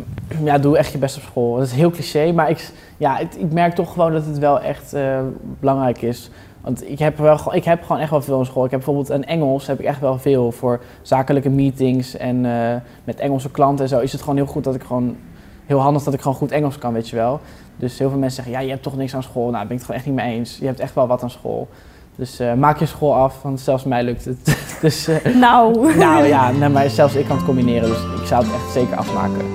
ja, 0.44 0.58
doe 0.58 0.78
echt 0.78 0.92
je 0.92 0.98
best 0.98 1.18
op 1.18 1.24
school. 1.24 1.56
Dat 1.56 1.66
is 1.66 1.72
heel 1.72 1.92
cliché, 1.92 2.32
maar 2.32 2.50
ik, 2.50 2.72
ja, 2.98 3.20
ik, 3.20 3.52
merk 3.52 3.76
toch 3.76 3.92
gewoon 3.92 4.12
dat 4.12 4.26
het 4.26 4.38
wel 4.38 4.60
echt 4.62 4.94
eh, 4.94 5.20
belangrijk 5.60 6.02
is. 6.02 6.30
Want 6.62 6.90
ik 6.90 7.00
heb, 7.00 7.18
wel, 7.18 7.56
ik 7.56 7.64
heb 7.64 7.82
gewoon 7.84 8.02
echt 8.02 8.12
wel 8.12 8.22
veel 8.22 8.40
in 8.40 8.46
school. 8.46 8.66
Ik 8.66 8.72
heb 8.72 8.80
bijvoorbeeld 8.80 9.10
een 9.10 9.26
Engels, 9.26 9.68
heb 9.68 9.80
ik 9.80 9.86
echt 9.86 10.00
wel 10.00 10.18
veel 10.18 10.52
voor 10.52 10.82
zakelijke 11.02 11.50
meetings 11.50 12.18
en 12.18 12.46
eh, 12.46 12.76
met 13.04 13.20
Engelse 13.20 13.52
klanten 13.52 13.84
en 13.84 13.90
zo. 13.90 14.00
Is 14.00 14.12
het 14.12 14.22
gewoon 14.22 14.36
heel 14.36 14.46
goed 14.46 14.64
dat 14.64 14.76
ik 14.76 14.84
gewoon, 14.84 15.18
heel 15.66 15.80
handig 15.80 16.04
dat 16.04 16.14
ik 16.14 16.22
gewoon 16.22 16.38
goed 16.38 16.52
Engels 16.52 16.78
kan, 16.78 16.94
weet 16.94 17.10
je 17.10 17.16
wel. 17.16 17.40
Dus 17.76 18.00
heel 18.00 18.10
veel 18.10 18.20
mensen 18.20 18.44
zeggen, 18.44 18.62
ja, 18.62 18.68
je 18.68 18.72
hebt 18.72 18.84
toch 18.84 18.98
niks 18.98 19.16
aan 19.16 19.24
school. 19.24 19.44
Nou, 19.44 19.54
daar 19.54 19.68
ben 19.68 19.72
ik 19.72 19.78
het 19.78 19.86
gewoon 19.86 19.98
echt 19.98 20.06
niet 20.10 20.16
mee 20.16 20.38
eens. 20.38 20.58
Je 20.58 20.66
hebt 20.66 20.80
echt 20.80 20.96
wel 20.96 21.08
wat 21.08 21.24
aan 21.24 21.30
school. 21.30 21.68
Dus 22.16 22.40
eh, 22.40 22.54
maak 22.54 22.80
je 22.80 22.86
school 22.86 23.16
af, 23.16 23.42
want 23.42 23.60
zelfs 23.60 23.84
mij 23.84 24.04
lukt 24.04 24.26
het. 24.26 24.38
dus, 24.82 25.08
eh, 25.08 25.34
Nou. 25.36 25.96
nou 25.98 26.26
ja, 26.26 26.52
nee, 26.52 26.70
maar 26.70 26.90
zelfs 26.90 27.16
ik 27.16 27.26
kan 27.26 27.36
het 27.36 27.46
combineren, 27.46 27.90
dus 27.90 27.98
ik 28.22 28.28
zou 28.28 28.44
het 28.44 28.54
echt 28.54 28.74
zeker 28.74 28.96
afmaken. 28.98 29.46